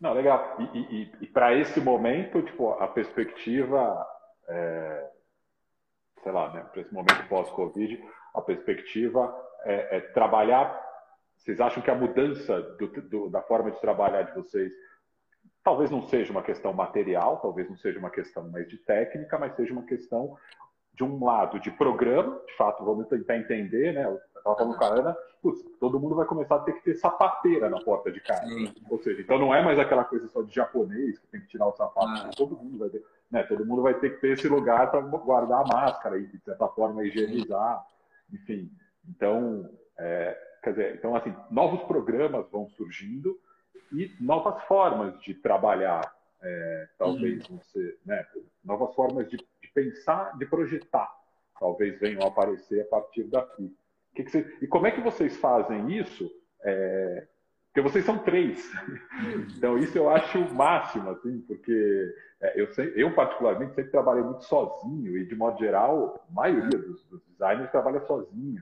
Não, 0.00 0.12
legal. 0.12 0.56
E, 0.58 0.78
e, 0.78 1.12
e 1.20 1.26
para 1.28 1.54
esse 1.54 1.80
momento, 1.80 2.42
tipo, 2.42 2.72
a 2.72 2.88
perspectiva, 2.88 4.04
é, 4.48 5.08
sei 6.20 6.32
lá, 6.32 6.52
né, 6.52 6.62
para 6.72 6.80
esse 6.80 6.92
momento 6.92 7.28
pós-Covid, 7.28 8.02
a 8.34 8.40
perspectiva 8.40 9.32
é, 9.64 9.98
é, 9.98 10.00
trabalhar. 10.00 10.80
Vocês 11.36 11.60
acham 11.60 11.80
que 11.80 11.90
a 11.90 11.94
mudança 11.94 12.60
do, 12.60 12.88
do, 12.88 13.30
da 13.30 13.42
forma 13.42 13.70
de 13.70 13.80
trabalhar 13.80 14.22
de 14.22 14.34
vocês 14.34 14.72
talvez 15.62 15.90
não 15.90 16.02
seja 16.02 16.32
uma 16.32 16.42
questão 16.42 16.72
material, 16.72 17.38
talvez 17.40 17.68
não 17.68 17.76
seja 17.76 17.98
uma 17.98 18.10
questão 18.10 18.48
mais 18.50 18.68
de 18.68 18.78
técnica, 18.78 19.38
mas 19.38 19.54
seja 19.54 19.72
uma 19.72 19.84
questão 19.84 20.36
de 20.94 21.04
um 21.04 21.24
lado 21.24 21.58
de 21.58 21.70
programa, 21.70 22.40
de 22.46 22.56
fato, 22.56 22.84
vamos 22.84 23.06
tentar 23.08 23.36
entender, 23.36 23.94
né? 23.94 24.04
Eu 24.04 24.20
estava 24.36 24.56
falando 24.56 24.76
com 24.76 24.84
a 24.84 24.88
Ana, 24.88 25.16
putz, 25.40 25.62
todo 25.80 25.98
mundo 25.98 26.14
vai 26.14 26.26
começar 26.26 26.56
a 26.56 26.60
ter 26.60 26.72
que 26.72 26.84
ter 26.84 26.94
sapateira 26.94 27.70
na 27.70 27.80
porta 27.80 28.12
de 28.12 28.20
casa. 28.20 28.46
Sim. 28.46 28.72
Ou 28.90 28.98
seja, 28.98 29.20
então 29.20 29.38
não 29.38 29.54
é 29.54 29.62
mais 29.62 29.78
aquela 29.78 30.04
coisa 30.04 30.28
só 30.28 30.42
de 30.42 30.54
japonês 30.54 31.18
que 31.18 31.26
tem 31.28 31.40
que 31.40 31.48
tirar 31.48 31.66
o 31.66 31.72
sapato, 31.72 32.26
ah. 32.26 32.30
todo 32.36 32.56
mundo 32.56 32.78
vai 32.78 32.90
ter, 32.90 33.02
né? 33.30 33.42
Todo 33.44 33.64
mundo 33.64 33.82
vai 33.82 33.94
ter 33.94 34.10
que 34.10 34.20
ter 34.20 34.32
esse 34.32 34.48
lugar 34.48 34.90
para 34.90 35.00
guardar 35.00 35.62
a 35.62 35.76
máscara 35.76 36.18
e 36.18 36.26
de 36.26 36.38
certa 36.40 36.68
forma 36.68 37.04
higienizar, 37.04 37.84
enfim. 38.30 38.70
Então, 39.08 39.68
é, 39.98 40.38
quer 40.62 40.70
dizer, 40.70 40.94
então 40.96 41.16
assim, 41.16 41.34
novos 41.50 41.82
programas 41.84 42.46
vão 42.50 42.68
surgindo 42.70 43.38
e 43.92 44.14
novas 44.20 44.62
formas 44.64 45.18
de 45.20 45.34
trabalhar, 45.34 46.02
é, 46.42 46.88
talvez 46.98 47.46
você, 47.46 47.98
né? 48.04 48.26
Novas 48.64 48.94
formas 48.94 49.28
de 49.28 49.38
pensar, 49.74 50.36
de 50.38 50.46
projetar, 50.46 51.10
talvez 51.58 51.98
venham 51.98 52.22
a 52.22 52.28
aparecer 52.28 52.82
a 52.82 52.86
partir 52.86 53.24
daqui. 53.24 53.74
Que 54.14 54.24
que 54.24 54.30
você... 54.30 54.58
E 54.60 54.66
como 54.66 54.86
é 54.86 54.90
que 54.90 55.00
vocês 55.00 55.36
fazem 55.36 55.90
isso? 55.96 56.30
É... 56.62 57.26
Porque 57.72 57.88
vocês 57.88 58.04
são 58.04 58.18
três. 58.18 58.70
Então, 59.56 59.78
isso 59.78 59.96
eu 59.96 60.10
acho 60.10 60.38
o 60.38 60.54
máximo, 60.54 61.10
assim, 61.10 61.40
porque 61.42 62.12
é, 62.40 62.60
eu, 62.60 62.66
sei, 62.72 62.92
eu, 62.96 63.14
particularmente, 63.14 63.74
sempre 63.74 63.92
trabalhei 63.92 64.24
muito 64.24 64.44
sozinho 64.44 65.16
e, 65.16 65.24
de 65.24 65.36
modo 65.36 65.58
geral, 65.58 66.26
a 66.28 66.34
maioria 66.34 66.76
dos, 66.76 67.04
dos 67.04 67.22
designers 67.28 67.70
trabalha 67.70 68.00
sozinho. 68.00 68.60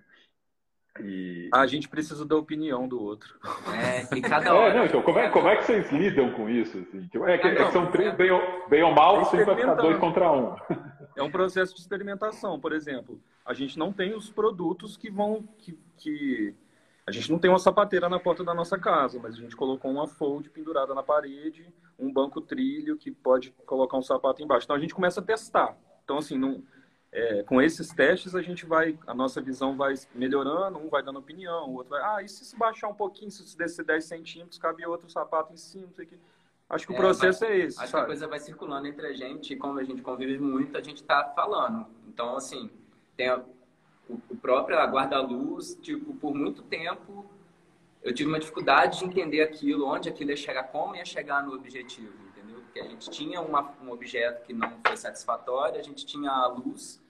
E... 0.99 1.49
A 1.55 1.66
gente 1.66 1.88
precisa 1.88 2.27
da 2.27 2.37
opinião 2.37 2.87
do 2.87 3.01
outro. 3.01 3.38
É, 3.73 4.14
e 4.14 4.20
cada 4.23 4.55
hora. 4.55 4.75
É, 4.75 4.77
não, 4.77 4.85
então, 4.85 5.03
como, 5.03 5.18
é, 5.18 5.31
como 5.31 5.49
é 5.49 5.57
que 5.57 5.64
vocês 5.64 5.90
lidam 5.90 6.31
com 6.33 6.49
isso? 6.49 6.79
Assim? 6.79 7.07
Tipo, 7.09 7.27
é, 7.27 7.38
que, 7.38 7.46
é 7.46 7.55
que 7.55 7.73
são 7.73 7.90
três, 7.90 8.14
bem, 8.14 8.29
bem 8.68 8.83
ou 8.83 8.92
mal, 8.92 9.25
sempre 9.25 9.46
vai 9.46 9.57
ficar 9.57 9.75
dois 9.75 9.96
contra 9.99 10.31
um. 10.31 10.55
É 11.20 11.24
um 11.24 11.30
processo 11.30 11.74
de 11.74 11.80
experimentação, 11.80 12.59
por 12.59 12.72
exemplo. 12.72 13.20
A 13.44 13.54
gente 13.54 13.78
não 13.78 13.92
tem 13.92 14.14
os 14.14 14.30
produtos 14.30 14.96
que 14.96 15.11
vão. 15.11 15.42
Que, 15.59 15.78
que... 15.96 16.54
A 17.06 17.12
gente 17.12 17.30
não 17.30 17.38
tem 17.38 17.50
uma 17.50 17.59
sapateira 17.59 18.09
na 18.09 18.20
porta 18.20 18.44
da 18.44 18.54
nossa 18.54 18.78
casa, 18.78 19.18
mas 19.20 19.35
a 19.35 19.38
gente 19.38 19.56
colocou 19.56 19.90
uma 19.90 20.06
fold 20.06 20.48
pendurada 20.50 20.94
na 20.94 21.02
parede, 21.02 21.72
um 21.98 22.12
banco 22.12 22.40
trilho 22.40 22.96
que 22.96 23.11
pode 23.11 23.50
colocar 23.66 23.96
um 23.96 24.02
sapato 24.02 24.42
embaixo. 24.42 24.64
Então 24.64 24.76
a 24.76 24.78
gente 24.78 24.94
começa 24.94 25.20
a 25.20 25.22
testar. 25.22 25.76
Então, 26.04 26.18
assim, 26.18 26.38
não 26.38 26.62
é, 27.12 27.42
com 27.42 27.61
esses 27.61 27.88
testes 27.88 28.35
a 28.35 28.42
gente 28.42 28.64
vai, 28.64 28.96
a 29.06 29.12
nossa 29.12 29.40
visão 29.40 29.76
vai 29.76 29.94
melhorando, 30.14 30.78
um 30.78 30.88
vai 30.88 31.02
dando 31.02 31.18
opinião, 31.18 31.68
o 31.68 31.74
outro 31.74 31.90
vai, 31.90 32.00
ah, 32.02 32.22
e 32.22 32.28
se 32.28 32.44
se 32.44 32.56
baixar 32.56 32.88
um 32.88 32.94
pouquinho, 32.94 33.30
se 33.30 33.56
descer 33.56 33.85
10 33.85 34.04
centímetros, 34.04 34.59
cabe 34.59 34.87
outro 34.87 35.11
sapato 35.11 35.52
em 35.52 35.56
cima, 35.56 35.87
não 35.87 35.92
sei 35.92 36.04
o 36.04 36.09
que. 36.09 36.20
Acho 36.70 36.87
que 36.87 36.92
é, 36.92 36.96
o 36.96 36.98
processo 36.98 37.40
vai, 37.40 37.50
é 37.50 37.59
esse. 37.66 37.78
Acho 37.78 37.90
sabe? 37.90 38.02
que 38.02 38.04
a 38.04 38.06
coisa 38.06 38.28
vai 38.28 38.38
circulando 38.38 38.87
entre 38.87 39.06
a 39.06 39.12
gente, 39.12 39.52
e 39.52 39.56
como 39.56 39.78
a 39.78 39.85
gente 39.85 40.00
convive 40.00 40.38
muito, 40.38 40.78
a 40.78 40.80
gente 40.80 41.02
está 41.02 41.24
falando. 41.35 41.87
Então, 42.09 42.37
assim, 42.37 42.70
tem 43.16 43.28
a, 43.28 43.38
o, 44.09 44.14
o 44.30 44.37
próprio 44.37 44.76
guarda-luz, 44.76 45.76
tipo, 45.83 46.14
por 46.14 46.35
muito 46.35 46.62
tempo 46.62 47.28
eu 48.02 48.14
tive 48.14 48.28
uma 48.28 48.38
dificuldade 48.38 48.98
de 48.98 49.04
entender 49.04 49.42
aquilo, 49.42 49.87
onde 49.87 50.09
aquilo 50.09 50.30
ia 50.30 50.37
chegar, 50.37 50.64
como 50.64 50.96
ia 50.96 51.04
chegar 51.04 51.44
no 51.44 51.54
objetivo. 51.54 52.12
porque 52.64 52.80
a 52.80 52.88
gente 52.88 53.11
tinha 53.11 53.40
uma, 53.40 53.74
um 53.83 53.90
objeto 53.90 54.46
que 54.46 54.52
não 54.52 54.72
foi 54.87 54.96
satisfatório, 54.96 55.78
a 55.78 55.83
gente 55.83 56.06
tinha 56.06 56.30
a 56.30 56.46
luz, 56.46 57.02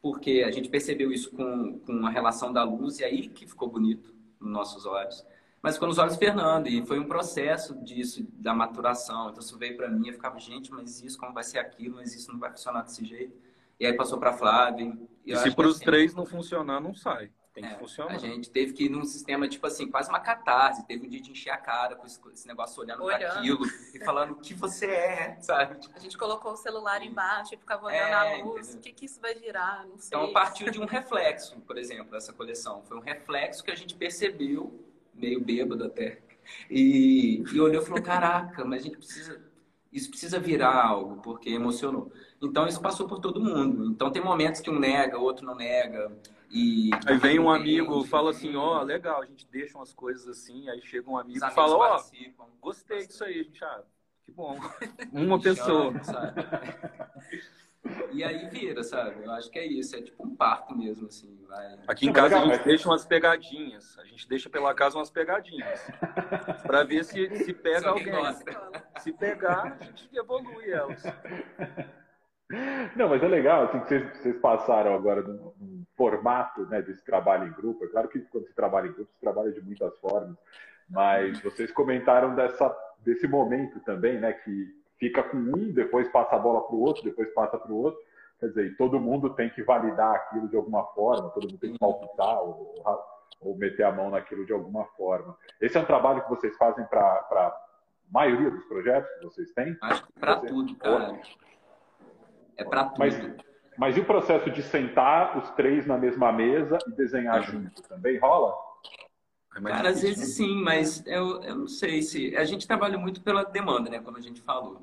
porque 0.00 0.42
a 0.46 0.50
gente 0.50 0.68
percebeu 0.68 1.12
isso 1.12 1.30
com, 1.30 1.78
com 1.80 2.06
a 2.06 2.10
relação 2.10 2.52
da 2.52 2.64
luz, 2.64 3.00
e 3.00 3.04
aí 3.04 3.28
que 3.28 3.46
ficou 3.46 3.68
bonito 3.68 4.14
nos 4.40 4.50
nossos 4.50 4.86
olhos. 4.86 5.24
Mas 5.62 5.74
ficou 5.74 5.88
nos 5.88 5.98
olhos 5.98 6.16
Fernando, 6.16 6.68
e 6.68 6.84
foi 6.86 6.98
um 6.98 7.06
processo 7.06 7.74
disso, 7.84 8.26
da 8.32 8.54
maturação. 8.54 9.28
Então, 9.28 9.40
isso 9.40 9.58
veio 9.58 9.76
para 9.76 9.90
mim, 9.90 10.08
eu 10.08 10.14
ficava, 10.14 10.38
gente, 10.38 10.72
mas 10.72 11.02
isso, 11.02 11.18
como 11.18 11.34
vai 11.34 11.44
ser 11.44 11.58
aquilo, 11.58 11.96
mas 11.96 12.14
isso 12.14 12.32
não 12.32 12.40
vai 12.40 12.50
funcionar 12.50 12.82
desse 12.82 13.04
jeito. 13.04 13.36
E 13.78 13.86
aí 13.86 13.92
passou 13.94 14.18
para 14.18 14.32
Flávia. 14.32 14.96
E, 15.24 15.32
e 15.32 15.36
se 15.36 15.50
para 15.50 15.66
os 15.66 15.76
assim, 15.76 15.84
três 15.84 16.14
não 16.14 16.24
funcionar, 16.24 16.80
não 16.80 16.94
sai. 16.94 17.30
Tem 17.52 17.64
que 17.64 17.70
é, 17.74 17.78
funcionar. 17.78 18.14
A 18.14 18.18
gente 18.18 18.48
teve 18.48 18.72
que 18.72 18.84
ir 18.84 18.88
num 18.88 19.04
sistema, 19.04 19.48
tipo 19.48 19.66
assim, 19.66 19.90
quase 19.90 20.08
uma 20.08 20.20
catarse. 20.20 20.86
Teve 20.86 21.06
um 21.06 21.08
dia 21.08 21.20
de 21.20 21.32
encher 21.32 21.50
a 21.50 21.56
cara 21.56 21.96
com 21.96 22.06
esse, 22.06 22.46
negócio 22.46 22.80
olhando, 22.80 23.02
olhando. 23.02 23.20
para 23.20 23.38
aquilo 23.38 23.66
e 23.94 24.04
falando 24.04 24.32
o 24.32 24.36
que 24.36 24.54
você 24.54 24.86
é, 24.86 25.38
sabe? 25.40 25.78
A 25.94 25.98
gente 25.98 26.16
colocou 26.16 26.52
o 26.52 26.56
celular 26.56 27.02
embaixo 27.02 27.54
e 27.54 27.56
ficava 27.56 27.86
olhando 27.86 28.08
é, 28.08 28.12
a 28.12 28.44
luz. 28.44 28.68
Entendeu? 28.68 28.80
O 28.80 28.82
que, 28.82 28.92
que 28.92 29.04
isso 29.06 29.20
vai 29.20 29.34
virar? 29.34 29.86
Não 29.86 29.98
sei. 29.98 30.16
Então, 30.16 30.32
partiu 30.32 30.70
de 30.70 30.80
um 30.80 30.86
reflexo, 30.86 31.60
por 31.62 31.76
exemplo, 31.76 32.12
dessa 32.12 32.32
coleção. 32.32 32.82
Foi 32.82 32.96
um 32.96 33.00
reflexo 33.00 33.64
que 33.64 33.70
a 33.70 33.76
gente 33.76 33.94
percebeu, 33.94 34.89
meio 35.14 35.40
bêbado 35.40 35.84
até. 35.84 36.20
E, 36.70 37.42
e 37.52 37.60
olhou 37.60 37.82
e 37.82 37.86
falou: 37.86 38.02
caraca, 38.02 38.64
mas 38.64 38.80
a 38.80 38.84
gente 38.84 38.96
precisa. 38.96 39.50
Isso 39.92 40.08
precisa 40.08 40.38
virar 40.38 40.86
algo, 40.86 41.20
porque 41.20 41.50
emocionou. 41.50 42.12
Então, 42.40 42.66
isso 42.68 42.80
passou 42.80 43.08
por 43.08 43.18
todo 43.18 43.40
mundo. 43.40 43.86
Então, 43.86 44.10
tem 44.10 44.22
momentos 44.22 44.60
que 44.60 44.70
um 44.70 44.78
nega, 44.78 45.18
o 45.18 45.22
outro 45.22 45.44
não 45.44 45.56
nega. 45.56 46.12
E 46.48 46.90
aí 47.06 47.16
vem 47.16 47.38
um 47.40 47.50
amigo, 47.50 48.04
fala 48.04 48.30
assim, 48.30 48.54
ó, 48.56 48.80
oh, 48.80 48.82
legal, 48.84 49.22
a 49.22 49.26
gente 49.26 49.48
deixa 49.50 49.76
umas 49.76 49.92
coisas 49.92 50.28
assim, 50.28 50.68
aí 50.68 50.80
chega 50.82 51.08
um 51.08 51.16
amigo 51.16 51.38
e 51.44 51.50
fala, 51.50 51.76
ó, 51.76 51.96
oh, 51.96 52.44
gostei 52.60 53.06
disso 53.06 53.24
aí, 53.24 53.44
gente, 53.44 53.64
ah, 53.64 53.82
que 54.24 54.32
bom. 54.32 54.58
Uma 55.12 55.40
pessoa. 55.40 55.92
E 58.12 58.22
aí 58.22 58.48
vira, 58.48 58.82
sabe? 58.82 59.24
Eu 59.24 59.32
acho 59.32 59.50
que 59.50 59.58
é 59.58 59.66
isso, 59.66 59.96
é 59.96 60.02
tipo 60.02 60.26
um 60.26 60.36
parto 60.36 60.76
mesmo, 60.76 61.06
assim. 61.06 61.38
Vai... 61.48 61.78
Aqui 61.88 62.06
em 62.06 62.12
casa 62.12 62.38
a 62.38 62.44
gente 62.44 62.64
deixa 62.64 62.88
umas 62.88 63.06
pegadinhas, 63.06 63.98
a 63.98 64.04
gente 64.04 64.28
deixa 64.28 64.50
pela 64.50 64.74
casa 64.74 64.98
umas 64.98 65.10
pegadinhas, 65.10 65.80
para 66.62 66.84
ver 66.84 67.04
se, 67.04 67.36
se 67.36 67.52
pega 67.54 67.88
alguém. 67.88 68.12
Se 68.98 69.12
pegar, 69.12 69.78
a 69.80 69.84
gente 69.84 70.08
evolui 70.12 70.70
elas. 70.70 71.02
Não, 72.96 73.08
mas 73.08 73.22
é 73.22 73.28
legal 73.28 73.64
assim, 73.64 73.80
que 73.80 73.88
vocês, 73.88 74.18
vocês 74.18 74.38
passaram 74.38 74.92
agora 74.92 75.22
num, 75.22 75.52
num, 75.58 75.84
formato 75.96 76.66
né, 76.66 76.82
desse 76.82 77.04
trabalho 77.04 77.46
em 77.46 77.52
grupo. 77.52 77.84
É 77.84 77.88
claro 77.88 78.08
que 78.08 78.18
quando 78.22 78.46
se 78.46 78.54
trabalha 78.54 78.88
em 78.88 78.92
grupo, 78.92 79.12
se 79.12 79.20
trabalha 79.20 79.52
de 79.52 79.60
muitas 79.60 79.96
formas, 79.98 80.36
mas 80.88 81.40
vocês 81.40 81.70
comentaram 81.70 82.34
dessa, 82.34 82.74
desse 83.04 83.28
momento 83.28 83.78
também, 83.80 84.18
né, 84.18 84.32
que 84.32 84.79
fica 85.00 85.22
com 85.22 85.38
um, 85.38 85.72
depois 85.72 86.06
passa 86.10 86.36
a 86.36 86.38
bola 86.38 86.60
para 86.60 86.76
o 86.76 86.82
outro, 86.82 87.02
depois 87.02 87.32
passa 87.32 87.58
para 87.58 87.72
o 87.72 87.76
outro. 87.76 87.98
Quer 88.38 88.48
dizer, 88.48 88.76
todo 88.76 89.00
mundo 89.00 89.30
tem 89.30 89.50
que 89.50 89.62
validar 89.62 90.14
aquilo 90.14 90.48
de 90.48 90.56
alguma 90.56 90.84
forma, 90.88 91.30
todo 91.30 91.48
mundo 91.48 91.58
tem 91.58 91.72
que 91.72 91.78
palpitar 91.78 92.40
ou, 92.42 92.74
ou 93.40 93.56
meter 93.56 93.84
a 93.84 93.92
mão 93.92 94.10
naquilo 94.10 94.46
de 94.46 94.52
alguma 94.52 94.84
forma. 94.96 95.36
Esse 95.60 95.76
é 95.76 95.80
um 95.80 95.84
trabalho 95.84 96.22
que 96.22 96.30
vocês 96.30 96.56
fazem 96.56 96.84
para 96.84 97.02
a 97.02 97.60
maioria 98.10 98.50
dos 98.50 98.64
projetos 98.64 99.10
que 99.18 99.24
vocês 99.24 99.50
têm? 99.52 99.76
Acho 99.82 100.06
que 100.06 100.12
para 100.12 100.36
tudo, 100.36 100.74
cara. 100.76 101.18
É 102.56 102.64
para 102.64 102.84
tudo. 102.84 102.98
Mas, 102.98 103.36
mas 103.76 103.96
e 103.96 104.00
o 104.00 104.04
processo 104.04 104.50
de 104.50 104.62
sentar 104.62 105.36
os 105.38 105.50
três 105.50 105.86
na 105.86 105.96
mesma 105.96 106.30
mesa 106.30 106.78
e 106.86 106.92
desenhar 106.92 107.40
uhum. 107.40 107.46
junto 107.46 107.82
também 107.82 108.18
rola? 108.18 108.54
É 109.56 109.60
Cara, 109.60 109.88
às 109.88 110.02
vezes 110.02 110.36
sim, 110.36 110.62
mas 110.62 111.04
eu, 111.06 111.42
eu 111.42 111.54
não 111.56 111.66
sei 111.66 112.02
se. 112.02 112.36
A 112.36 112.44
gente 112.44 112.66
trabalha 112.66 112.96
muito 112.96 113.20
pela 113.20 113.44
demanda, 113.44 113.90
né? 113.90 113.98
Como 113.98 114.16
a 114.16 114.20
gente 114.20 114.40
falou. 114.40 114.80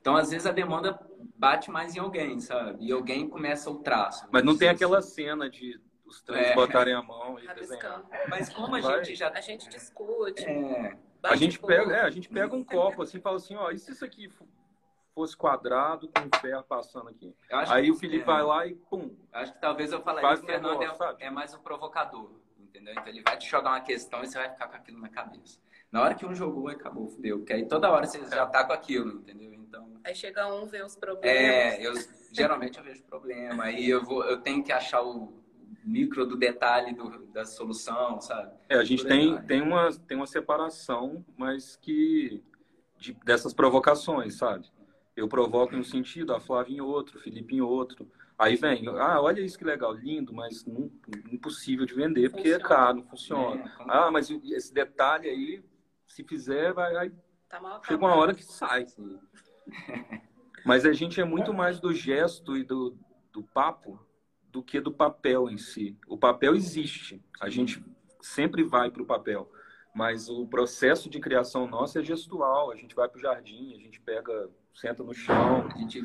Então, 0.00 0.16
às 0.16 0.30
vezes, 0.30 0.46
a 0.46 0.52
demanda 0.52 1.00
bate 1.34 1.70
mais 1.70 1.96
em 1.96 1.98
alguém, 1.98 2.38
sabe? 2.38 2.84
E 2.84 2.92
alguém 2.92 3.28
começa 3.28 3.70
o 3.70 3.78
traço. 3.78 4.26
Mas 4.30 4.44
não 4.44 4.56
tem 4.56 4.68
aquela 4.68 5.00
cena 5.02 5.48
de 5.48 5.80
os 6.04 6.20
três 6.20 6.48
é. 6.48 6.54
botarem 6.54 6.94
a 6.94 7.02
mão 7.02 7.38
e 7.38 7.54
desenhar. 7.54 8.02
Mas 8.28 8.48
como 8.48 8.76
a 8.76 8.80
Vai. 8.80 9.04
gente 9.04 9.16
já. 9.16 9.30
A 9.30 9.40
gente 9.40 9.68
discute. 9.68 10.44
É. 10.44 10.96
A 11.22 11.36
gente, 11.36 11.58
pega, 11.58 11.96
é, 11.96 12.00
a 12.02 12.10
gente 12.10 12.28
pega 12.28 12.54
um 12.54 12.62
copo 12.62 13.02
assim 13.02 13.16
e 13.16 13.20
fala 13.20 13.36
assim, 13.36 13.56
ó, 13.56 13.70
e 13.70 13.78
se 13.78 13.92
isso 13.92 14.04
aqui 14.04 14.30
fosse 15.14 15.34
quadrado 15.36 16.08
com 16.08 16.38
ferro 16.38 16.62
passando 16.64 17.08
aqui. 17.08 17.34
Aí 17.50 17.90
o 17.90 17.94
Felipe 17.94 18.22
é. 18.22 18.26
vai 18.26 18.42
lá 18.42 18.66
e 18.66 18.74
pum. 18.74 19.16
Acho 19.32 19.54
que 19.54 19.60
talvez 19.60 19.90
eu 19.92 20.02
falaria 20.02 20.36
que 20.36 20.42
o 20.42 20.46
Fernando 20.46 20.78
negócio, 20.78 21.04
é, 21.18 21.26
é, 21.26 21.30
mais 21.30 21.54
um 21.54 21.60
provocador, 21.60 22.30
entendeu? 22.74 22.92
Então 22.92 23.06
ele 23.06 23.22
vai 23.22 23.38
te 23.38 23.48
jogar 23.48 23.70
uma 23.70 23.80
questão 23.80 24.22
e 24.22 24.26
você 24.26 24.36
vai 24.36 24.50
ficar 24.50 24.66
com 24.66 24.76
aquilo 24.76 25.00
na 25.00 25.08
cabeça. 25.08 25.58
Na 25.90 26.02
hora 26.02 26.14
que 26.14 26.26
um 26.26 26.34
jogou, 26.34 26.68
acabou, 26.68 27.08
fudeu. 27.08 27.38
Porque 27.38 27.52
aí 27.52 27.66
toda 27.66 27.90
hora 27.90 28.06
você 28.06 28.18
já 28.26 28.46
tá 28.46 28.64
com 28.64 28.72
aquilo, 28.72 29.20
entendeu? 29.20 29.54
Então. 29.54 30.00
Aí 30.02 30.14
chega 30.14 30.52
um, 30.52 30.66
vê 30.66 30.82
os 30.82 30.96
problemas. 30.96 31.38
É, 31.38 31.86
eu 31.86 31.94
geralmente 32.32 32.78
eu 32.78 32.84
vejo 32.84 33.02
problema. 33.04 33.64
Aí 33.64 33.88
eu 33.88 34.02
vou, 34.02 34.24
eu 34.24 34.40
tenho 34.40 34.62
que 34.64 34.72
achar 34.72 35.02
o 35.02 35.40
micro 35.84 36.26
do 36.26 36.36
detalhe 36.36 36.94
do, 36.94 37.26
da 37.26 37.44
solução, 37.44 38.20
sabe? 38.20 38.52
É, 38.68 38.76
a 38.76 38.84
gente 38.84 39.06
tem, 39.06 39.40
tem, 39.42 39.62
uma, 39.62 39.92
tem 39.92 40.16
uma 40.16 40.26
separação, 40.26 41.24
mas 41.36 41.76
que 41.76 42.42
de, 42.98 43.12
dessas 43.24 43.52
provocações, 43.54 44.34
sabe? 44.34 44.66
Eu 45.14 45.28
provoco 45.28 45.76
em 45.76 45.78
um 45.78 45.84
sentido, 45.84 46.34
a 46.34 46.40
Flávia 46.40 46.76
em 46.76 46.80
outro, 46.80 47.18
o 47.18 47.20
Felipe 47.20 47.54
em 47.54 47.60
outro. 47.60 48.10
Aí 48.36 48.56
vem, 48.56 48.88
ah, 48.88 49.20
olha 49.20 49.40
isso 49.40 49.56
que 49.56 49.64
legal, 49.64 49.92
lindo, 49.92 50.34
mas 50.34 50.64
não, 50.64 50.90
impossível 51.30 51.86
de 51.86 51.94
vender 51.94 52.30
porque 52.30 52.48
é 52.48 52.52
funciona. 52.54 52.64
é 52.64 52.68
caro, 52.68 52.96
não 52.96 53.04
funciona. 53.04 53.64
É, 53.64 53.72
ah, 53.88 54.10
mas 54.10 54.28
esse 54.30 54.74
detalhe 54.74 55.28
aí, 55.28 55.64
se 56.06 56.24
fizer, 56.24 56.72
vai. 56.72 56.92
vai... 56.92 57.12
Tá 57.48 57.60
mal, 57.60 57.80
tá 57.80 57.86
chega 57.86 58.04
uma 58.04 58.16
hora 58.16 58.34
que 58.34 58.44
sai. 58.44 58.86
mas 60.66 60.84
a 60.84 60.92
gente 60.92 61.20
é 61.20 61.24
muito 61.24 61.54
mais 61.54 61.78
do 61.78 61.94
gesto 61.94 62.56
e 62.56 62.64
do, 62.64 62.98
do 63.32 63.42
papo 63.42 64.04
do 64.50 64.62
que 64.62 64.80
do 64.80 64.92
papel 64.92 65.48
em 65.48 65.58
si. 65.58 65.96
O 66.08 66.18
papel 66.18 66.54
existe, 66.54 67.24
a 67.40 67.48
gente 67.48 67.84
sempre 68.20 68.64
vai 68.64 68.90
para 68.90 69.02
o 69.02 69.06
papel. 69.06 69.50
Mas 69.94 70.28
o 70.28 70.44
processo 70.48 71.08
de 71.08 71.20
criação 71.20 71.68
nosso 71.68 71.98
é 72.00 72.02
gestual. 72.02 72.72
A 72.72 72.76
gente 72.76 72.96
vai 72.96 73.08
para 73.08 73.18
o 73.18 73.20
jardim, 73.20 73.74
a 73.74 73.78
gente 73.78 74.00
pega 74.00 74.50
senta 74.74 75.04
no 75.04 75.14
chão, 75.14 75.68
a 75.72 75.78
gente 75.78 76.02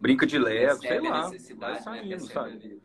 brinca 0.00 0.26
de 0.26 0.38
leve, 0.38 0.80
sei 0.80 1.00
lá, 1.00 1.30
vai 1.56 1.72
né, 1.72 1.80
saindo, 1.80 2.08
né? 2.08 2.18
sabe? 2.18 2.82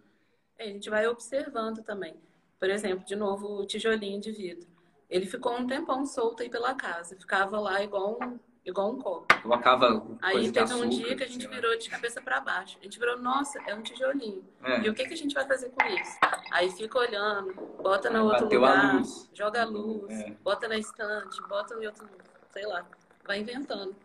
É, 0.58 0.64
a 0.64 0.68
gente 0.68 0.90
vai 0.90 1.08
observando 1.08 1.84
também. 1.84 2.16
Por 2.60 2.70
exemplo, 2.70 3.06
de 3.06 3.16
novo, 3.16 3.60
o 3.60 3.66
tijolinho 3.66 4.20
de 4.20 4.32
vidro. 4.32 4.68
Ele 5.10 5.26
ficou 5.26 5.54
um 5.54 5.68
tempão 5.68 6.06
solto 6.06 6.42
aí 6.42 6.50
pela 6.50 6.74
casa. 6.74 7.16
Ficava 7.16 7.60
lá 7.60 7.84
igual 7.84 8.18
um, 8.22 8.40
igual 8.66 8.92
um 8.92 8.98
copo. 8.98 9.42
Colocava. 9.42 10.06
Aí 10.22 10.52
teve 10.52 10.74
um 10.74 10.88
dia 10.88 11.16
que 11.16 11.24
a 11.24 11.28
gente 11.28 11.46
virou 11.48 11.78
de 11.78 11.90
cabeça 11.90 12.22
para 12.22 12.40
baixo. 12.40 12.78
A 12.80 12.84
gente 12.84 12.98
virou, 12.98 13.20
nossa, 13.20 13.60
é 13.68 13.76
um 13.76 13.82
tijolinho. 13.82 14.44
É. 14.64 14.82
E 14.82 14.90
o 14.90 14.94
que, 14.94 15.06
que 15.06 15.14
a 15.14 15.18
gente 15.18 15.36
vai 15.36 15.46
fazer 15.46 15.70
com 15.72 15.86
isso? 15.86 16.18
Aí 16.52 16.72
fica 16.72 16.98
olhando, 16.98 17.54
bota 17.82 18.10
no 18.10 18.24
outro 18.24 18.46
Bateu 18.46 18.62
lugar, 18.62 18.96
luz. 18.96 19.30
joga 19.34 19.62
a 19.62 19.66
luz, 19.66 20.12
é. 20.12 20.32
bota 20.42 20.68
na 20.68 20.78
estante, 20.78 21.42
bota 21.48 21.76
em 21.76 21.86
outro, 21.86 22.08
sei 22.54 22.66
lá, 22.66 22.88
vai 23.26 23.40
inventando 23.40 23.96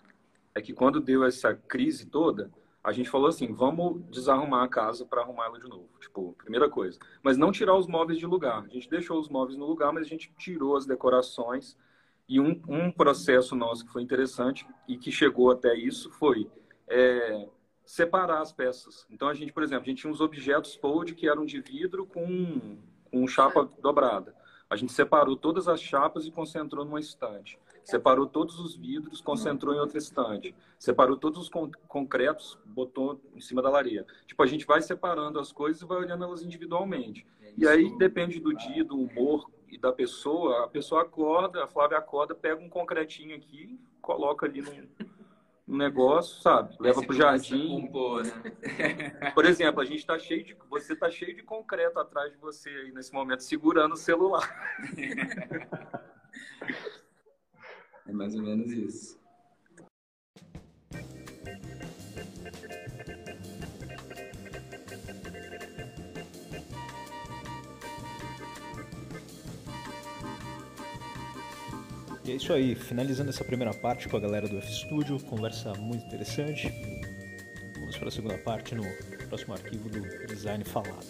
é 0.58 0.62
que 0.62 0.72
quando 0.72 1.00
deu 1.00 1.24
essa 1.24 1.54
crise 1.54 2.06
toda, 2.06 2.50
a 2.82 2.92
gente 2.92 3.10
falou 3.10 3.28
assim, 3.28 3.52
vamos 3.52 4.02
desarrumar 4.10 4.64
a 4.64 4.68
casa 4.68 5.04
para 5.04 5.20
arrumar 5.20 5.46
ela 5.46 5.58
de 5.58 5.68
novo. 5.68 5.88
Tipo, 6.00 6.32
primeira 6.34 6.70
coisa. 6.70 6.98
Mas 7.22 7.36
não 7.36 7.52
tirar 7.52 7.76
os 7.76 7.86
móveis 7.86 8.18
de 8.18 8.26
lugar. 8.26 8.64
A 8.64 8.68
gente 8.68 8.88
deixou 8.88 9.18
os 9.18 9.28
móveis 9.28 9.58
no 9.58 9.66
lugar, 9.66 9.92
mas 9.92 10.06
a 10.06 10.08
gente 10.08 10.32
tirou 10.38 10.76
as 10.76 10.86
decorações. 10.86 11.76
E 12.28 12.40
um, 12.40 12.60
um 12.68 12.90
processo 12.90 13.56
nosso 13.56 13.84
que 13.84 13.92
foi 13.92 14.02
interessante 14.02 14.66
e 14.86 14.96
que 14.96 15.10
chegou 15.10 15.50
até 15.50 15.74
isso 15.74 16.10
foi 16.12 16.48
é, 16.86 17.48
separar 17.84 18.40
as 18.40 18.52
peças. 18.52 19.06
Então, 19.10 19.28
a 19.28 19.34
gente, 19.34 19.52
por 19.52 19.62
exemplo, 19.62 19.84
a 19.84 19.86
gente 19.86 20.02
tinha 20.02 20.12
uns 20.12 20.20
objetos 20.20 20.74
fold 20.74 21.14
que 21.14 21.28
eram 21.28 21.44
de 21.44 21.60
vidro 21.60 22.06
com, 22.06 22.78
com 23.10 23.26
chapa 23.26 23.68
dobrada. 23.80 24.34
A 24.70 24.76
gente 24.76 24.92
separou 24.92 25.36
todas 25.36 25.66
as 25.66 25.80
chapas 25.80 26.26
e 26.26 26.30
concentrou 26.30 26.84
numa 26.84 27.00
estante. 27.00 27.58
Separou 27.88 28.26
todos 28.26 28.60
os 28.60 28.76
vidros, 28.76 29.22
concentrou 29.22 29.74
em 29.74 29.78
outra 29.78 29.96
estante. 29.96 30.54
Separou 30.78 31.16
todos 31.16 31.38
os 31.40 31.48
con 31.48 31.70
concretos, 31.88 32.58
botou 32.66 33.18
em 33.34 33.40
cima 33.40 33.62
da 33.62 33.70
lareira. 33.70 34.04
Tipo, 34.26 34.42
a 34.42 34.46
gente 34.46 34.66
vai 34.66 34.82
separando 34.82 35.40
as 35.40 35.52
coisas 35.52 35.80
e 35.80 35.86
vai 35.86 35.96
olhando 35.96 36.22
elas 36.22 36.42
individualmente. 36.42 37.26
E 37.56 37.66
aí 37.66 37.96
depende 37.96 38.40
do 38.40 38.54
dia, 38.54 38.84
do 38.84 38.94
humor 38.94 39.50
e 39.70 39.78
da 39.78 39.90
pessoa. 39.90 40.66
A 40.66 40.68
pessoa 40.68 41.00
acorda, 41.00 41.64
a 41.64 41.66
Flávia 41.66 41.96
acorda, 41.96 42.34
pega 42.34 42.60
um 42.60 42.68
concretinho 42.68 43.34
aqui, 43.34 43.80
coloca 44.02 44.44
ali 44.44 44.60
num, 44.60 45.78
negócio, 45.78 46.42
sabe? 46.42 46.76
Leva 46.78 47.00
pro 47.00 47.16
jardim. 47.16 47.68
Compor, 47.68 48.22
né? 48.22 49.32
Por 49.34 49.46
exemplo, 49.46 49.80
a 49.80 49.86
gente 49.86 50.04
tá 50.04 50.18
cheio 50.18 50.44
de. 50.44 50.54
Você 50.68 50.94
tá 50.94 51.10
cheio 51.10 51.34
de 51.34 51.42
concreto 51.42 51.98
atrás 51.98 52.30
de 52.30 52.36
você 52.36 52.68
aí 52.68 52.92
nesse 52.92 53.14
momento, 53.14 53.42
segurando 53.42 53.94
o 53.94 53.96
celular. 53.96 54.46
É 58.08 58.12
mais 58.12 58.34
ou 58.34 58.42
menos 58.42 58.72
isso. 58.72 59.18
E 72.24 72.30
é 72.30 72.34
isso 72.34 72.52
aí, 72.52 72.74
finalizando 72.74 73.30
essa 73.30 73.44
primeira 73.44 73.74
parte 73.74 74.08
com 74.08 74.16
a 74.16 74.20
galera 74.20 74.48
do 74.48 74.56
F 74.58 74.72
Studio, 74.72 75.22
conversa 75.24 75.74
muito 75.74 76.06
interessante. 76.06 76.72
Vamos 77.74 77.96
para 77.96 78.08
a 78.08 78.10
segunda 78.10 78.38
parte 78.38 78.74
no 78.74 78.84
próximo 79.28 79.52
arquivo 79.52 79.88
do 79.90 80.26
Design 80.26 80.64
Falado. 80.64 81.06